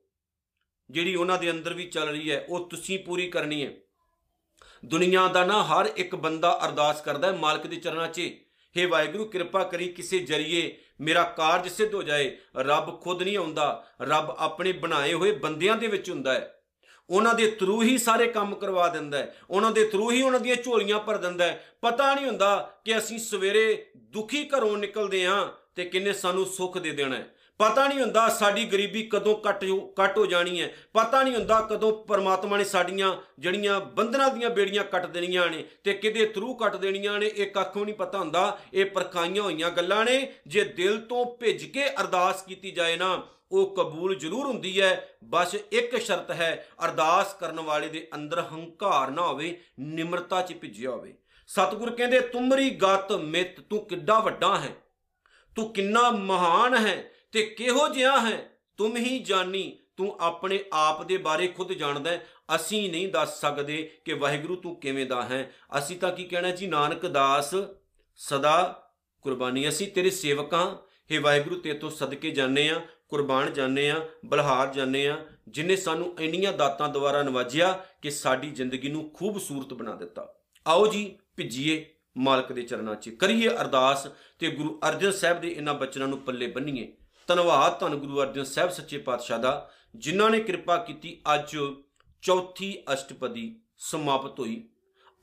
ਜਿਹੜੀ 0.90 1.14
ਉਹਨਾਂ 1.14 1.38
ਦੇ 1.38 1.51
ਅੰਦਰ 1.51 1.75
ਵੀ 1.75 1.85
ਚੱਲ 1.87 2.09
ਰਹੀ 2.09 2.31
ਹੈ, 2.31 2.45
ਉਹ 2.49 2.69
ਤੁਸੀਂ 2.69 2.99
ਪੂਰੀ 2.99 3.29
ਕਰਨੀ 3.31 3.64
ਹੈ। 3.64 3.75
ਦੁਨੀਆ 4.87 5.29
ਦਾ 5.29 5.44
ਨਾ 5.44 5.64
ਹਰ 5.64 5.88
ਇੱਕ 5.96 6.14
ਬੰਦਾ 6.14 6.61
ਅਰਦਾਸ 6.66 7.01
ਕਰਦਾ 7.01 7.33
ਹੈ, 7.33 7.33
ਮਾਲਕ 7.33 7.66
ਦੇ 7.66 7.77
ਚਰਨਾਂ 7.77 8.09
'ਚ। 8.09 8.18
ਹੇ 8.77 8.87
ਵਾਹਿਗੁਰੂ, 8.87 9.25
ਕਿਰਪਾ 9.25 9.64
ਕਰੀ 9.64 9.88
ਕਿਸੇ 9.88 10.18
ਜਰੀਏ 10.18 10.79
ਮੇਰਾ 11.01 11.22
ਕਾਰਜ 11.22 11.68
ਸਿੱਧ 11.68 11.94
ਹੋ 11.94 12.03
ਜਾਏ। 12.03 12.38
ਰੱਬ 12.57 13.01
ਖੁਦ 13.01 13.22
ਨਹੀਂ 13.22 13.37
ਆਉਂਦਾ, 13.37 13.87
ਰੱਬ 14.03 14.31
ਆਪਣੇ 14.38 14.72
ਬਣਾਏ 14.72 15.12
ਹੋਏ 15.12 15.33
ਬੰਦਿਆਂ 15.33 15.77
ਦੇ 15.77 15.87
ਵਿੱਚ 15.87 16.11
ਹੁੰਦਾ 16.11 16.33
ਹੈ। 16.33 16.53
ਉਹਨਾਂ 17.11 17.35
ਦੇ 17.35 17.51
ਥਰੂ 17.51 17.83
ਹੀ 17.83 17.99
ਸਾਰੇ 17.99 18.27
ਕੰਮ 18.27 18.55
ਕਰਵਾ 18.55 18.88
ਦਿੰਦਾ 18.88 19.18
ਹੈ। 19.18 19.37
ਉਹਨਾਂ 19.51 19.70
ਦੇ 19.70 19.87
ਥਰੂ 19.87 20.11
ਹੀ 20.11 20.22
ਉਹਨਾਂ 20.22 20.40
ਦੀਆਂ 20.40 20.57
ਝੋਲੀਆਂ 20.57 20.99
ਭਰ 20.99 21.16
ਦਿੰਦਾ 21.16 21.44
ਹੈ। 21.44 21.64
ਪਤਾ 21.81 22.14
ਨਹੀਂ 22.14 22.27
ਹੁੰਦਾ 22.27 22.79
ਕਿ 22.85 22.99
ਅਸੀਂ 22.99 23.18
ਸਵੇਰੇ 23.18 23.90
ਦੁਖੀ 23.96 24.49
ਘਰੋਂ 24.49 24.77
ਨਿਕਲਦੇ 24.77 25.27
ਆਂ 25.27 25.49
ਤੇ 25.75 25.85
ਕਿੰਨੇ 25.85 26.12
ਸਾਨੂੰ 26.12 26.46
ਸੁੱਖ 26.46 26.79
ਦੇ 26.79 26.90
ਦੇਣਾ 26.90 27.16
ਹੈ। 27.16 27.36
ਪਤਾ 27.59 27.88
ਨਹੀਂ 27.88 28.01
ਹੁੰਦਾ 28.01 28.29
ਸਾਡੀ 28.29 28.64
ਗਰੀਬੀ 28.64 29.03
ਕਦੋਂ 29.03 29.37
ਕੱਟ 29.37 29.64
ਕੱਟ 29.97 30.19
ਹੋ 30.19 30.27
ਜਾਣੀ 30.27 30.61
ਹੈ। 30.62 30.71
ਪਤਾ 30.92 31.23
ਨਹੀਂ 31.23 31.35
ਹੁੰਦਾ 31.35 31.61
ਕਦੋਂ 31.61 32.05
ਪਰਮਾਤਮਾ 32.05 32.57
ਨੇ 32.57 32.64
ਸਾਡੀਆਂ 32.64 33.16
ਜਿਹੜੀਆਂ 33.38 33.81
ਬੰਧਨਾਂ 33.81 34.31
ਦੀਆਂ 34.31 34.51
ਬੇੜੀਆਂ 34.51 34.85
ਕੱਟ 34.85 35.07
ਦੇਣੀਆਂ 35.07 35.47
ਨੇ 35.47 35.64
ਤੇ 35.85 35.92
ਕਿਹਦੇ 35.92 36.27
ਥਰੂ 36.27 36.55
ਕੱਟ 36.55 36.77
ਦੇਣੀਆਂ 36.77 37.19
ਨੇ, 37.19 37.27
ਇਹ 37.27 37.51
ਕੱਖੋਂ 37.51 37.85
ਨਹੀਂ 37.85 37.95
ਪਤਾ 37.95 38.19
ਹੁੰਦਾ। 38.19 38.59
ਇਹ 38.75 38.87
ਪਰਖਾਈਆਂ 38.87 39.42
ਹੋਈਆਂ 39.42 39.71
ਗੱਲਾਂ 39.71 40.05
ਨੇ। 40.05 40.33
ਜੇ 40.47 40.64
ਦਿਲ 40.64 41.01
ਤੋਂ 41.01 41.37
ਭਿੱਜ 41.37 41.64
ਕੇ 41.64 41.88
ਅਰਦਾਸ 41.88 42.42
ਕੀਤੀ 42.42 42.71
ਜਾਏ 42.71 42.97
ਨਾ, 42.97 43.27
ਉਹ 43.53 43.77
ਕਬੂਲ 43.77 44.14
ਜ਼ਰੂਰ 44.14 44.47
ਹੁੰਦੀ 44.47 44.81
ਹੈ। 44.81 45.09
ਬਸ 45.25 45.55
ਇੱਕ 45.73 45.97
ਸ਼ਰਤ 45.97 46.31
ਹੈ, 46.31 46.69
ਅਰਦਾਸ 46.85 47.35
ਕਰਨ 47.35 47.61
ਵਾਲੇ 47.61 47.88
ਦੇ 47.88 48.09
ਅੰਦਰ 48.14 48.40
ਹੰਕਾਰ 48.40 49.11
ਨਾ 49.11 49.23
ਹੋਵੇ, 49.23 49.61
ਨਿਮਰਤਾ 49.81 50.42
'ਚ 50.42 50.53
ਭਿੱਜਿਆ 50.53 50.90
ਹੋਵੇ। 50.90 51.14
ਸਤਿਗੁਰ 51.47 51.90
ਕਹਿੰਦੇ, 51.90 52.21
ਤੁਮਰੀ 52.21 52.71
ਗਤ 52.71 53.12
ਮਿਤ, 53.12 53.61
ਤੂੰ 53.61 53.87
ਕਿੱਡਾ 53.87 54.19
ਵੱਡਾ 54.21 54.59
ਹੈ। 54.59 54.69
ਤੂੰ 55.55 55.73
ਕਿੰਨਾ 55.73 56.11
ਮਹਾਨ 56.11 56.87
ਹੈ। 56.87 57.11
ਤੇ 57.32 57.42
ਕਿਹੋ 57.42 57.88
ਜਿਹਾ 57.88 58.20
ਹੈ? 58.20 58.58
ਤੁਮ 58.76 58.96
ਹੀ 58.96 59.18
ਜਾਣੀ 59.18 59.78
ਤੂੰ 59.96 60.16
ਆਪਣੇ 60.20 60.64
ਆਪ 60.72 61.04
ਦੇ 61.04 61.16
ਬਾਰੇ 61.16 61.48
ਖੁਦ 61.48 61.72
ਜਾਣਦਾ 61.72 62.10
ਹੈ। 62.10 62.26
ਅਸੀਂ 62.54 62.90
ਨਹੀਂ 62.90 63.08
ਦੱਸ 63.08 63.40
ਸਕਦੇ 63.40 63.92
ਕਿ 64.04 64.12
ਵਾਹਿਗੁਰੂ 64.12 64.56
ਤੂੰ 64.56 64.80
ਕਿਵੇਂ 64.80 65.06
ਦਾ 65.06 65.22
ਹੈ। 65.22 65.52
ਅਸੀਂ 65.78 65.98
ਤਾਂ 65.98 66.12
ਕੀ 66.12 66.24
ਕਹਿਣਾ 66.24 66.50
ਜੀ? 66.50 66.66
ਨਾਨਕ 66.66 67.06
ਦਾਸ, 67.06 67.54
ਸਦਾ 68.16 68.88
ਕੁਰਬਾਨੀ। 69.22 69.68
ਅਸੀਂ 69.68 69.92
ਤੇਰੇ 69.92 70.10
ਸੇਵਕਾਂ। 70.10 70.76
ਹੇ 71.12 71.18
ਵਾਹਿਗੁਰੂ 71.18 71.60
ਤੇ 71.60 71.74
ਤੋਂ 71.74 71.90
ਸਦਕੇ 71.90 72.30
ਜਾਣੇ 72.30 72.70
ਆ 72.70 72.86
ਕੁਰਬਾਨ 73.08 73.52
ਜਾਣੇ 73.52 73.90
ਆ 73.90 74.08
ਬਲਹਾਰ 74.24 74.72
ਜਾਣੇ 74.72 75.08
ਆ 75.08 75.26
ਜਿਨੇ 75.48 75.76
ਸਾਨੂੰ 75.76 76.16
ਇੰਨੀਆਂ 76.20 76.52
ਦਾਤਾਂ 76.52 76.88
ਦੁਆਰਾ 76.88 77.22
ਨਵਾਜਿਆ 77.22 77.84
ਕਿ 78.02 78.10
ਸਾਡੀ 78.10 78.50
ਜ਼ਿੰਦਗੀ 78.50 78.88
ਨੂੰ 78.88 79.10
ਖੂਬਸੂਰਤ 79.10 79.74
ਬਣਾ 79.74 79.94
ਦਿੱਤਾ। 79.94 80.34
ਆਓ 80.66 80.86
ਜੀ, 80.86 81.18
ਭਿੱਜੀਏ 81.36 81.94
ਮਾਲਕ 82.18 82.52
ਦੇ 82.52 82.62
ਚਰਨਾਂ 82.62 82.94
'ਚ। 82.94 83.08
ਕਰੀਏ 83.08 83.48
ਅਰਦਾਸ 83.48 84.06
ਤੇ 84.38 84.48
ਗੁਰੂ 84.48 84.80
ਅਰਜਨ 84.88 85.10
ਸਾਹਿਬ 85.10 85.40
ਦੇ 85.40 85.48
ਇਹਨਾਂ 85.48 85.74
ਬਚਨਾਂ 85.74 86.08
ਨੂੰ 86.08 86.18
ਪੱਲੇ 86.18 86.46
ਬੰਨੀਏ। 86.46 86.96
ਧੰਨਵਾਦ 87.26 87.80
ਧੰਨ 87.80 87.96
ਗੁਰੂ 87.96 88.22
ਅਰਜਨ 88.22 88.44
ਸਾਹਿਬ 88.44 88.70
ਸੱਚੇ 88.70 88.98
ਪਾਤਸ਼ਾਹ 88.98 89.38
ਦਾ, 89.38 89.70
ਜਿਨ੍ਹਾਂ 89.96 90.30
ਨੇ 90.30 90.40
ਕਿਰਪਾ 90.40 90.76
ਕੀਤੀ 90.76 91.20
ਅੱਜ 91.34 91.56
ਚੌਥੀ 92.22 92.78
ਅਸ਼ਟਪਦੀ 92.92 93.60
ਸਮਾਪਤ 93.78 94.40
ਹੋਈ। 94.40 94.68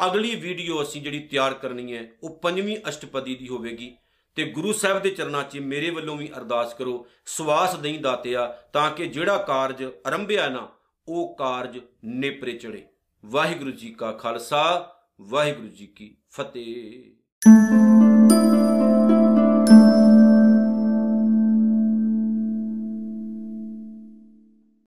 ਅਗਲੀ 0.05 0.35
ਵੀਡੀਓ 0.35 0.81
ਅਸੀਂ 0.81 1.01
ਜਿਹੜੀ 1.01 1.19
ਤਿਆਰ 1.19 1.53
ਕਰਨੀ 1.53 1.95
ਹੈ, 1.95 2.07
ਉਹ 2.23 2.39
ਪੰਜਵੀਂ 2.39 2.77
ਅਸ਼ਟਪਦੀ 2.89 3.35
ਦੀ 3.35 3.47
ਹੋਵੇਗੀ। 3.47 3.97
ਤੇ 4.35 4.43
ਗੁਰੂ 4.43 4.73
ਸਾਹਿਬ 4.73 5.01
ਦੇ 5.01 5.09
ਚਰਨਾਂ 5.09 5.43
'ਚ 5.43 5.57
ਮੇਰੇ 5.57 5.89
ਵੱਲੋਂ 5.89 6.17
ਵੀ 6.17 6.29
ਅਰਦਾਸ 6.37 6.73
ਕਰੋ, 6.73 7.07
ਸਵਾਸ 7.25 7.75
ਦੇਈ 7.75 7.97
ਦਾਤਿਆ, 7.97 8.47
ਤਾਂ 8.73 8.91
ਕਿ 8.91 9.07
ਜਿਹੜਾ 9.07 9.37
ਕਾਰਜ 9.37 9.83
ਆਰੰਭਿਆ 10.07 10.49
ਨਾ, 10.49 10.67
ਉਹ 11.07 11.35
ਕਾਰਜ 11.35 11.79
ਨੇਪਰੇ 12.05 12.51
ਚੜੇ 12.51 12.83
ਵਾਹਿਗੁਰੂ 13.25 13.71
ਜੀ 13.71 13.89
ਕਾ 13.89 14.11
ਖਾਲਸਾ, 14.11 14.95
ਵਾਹਿਗੁਰੂ 15.21 15.67
ਜੀ 15.67 15.87
ਕੀ 15.87 16.17
ਫਤਿਹ। 16.31 17.83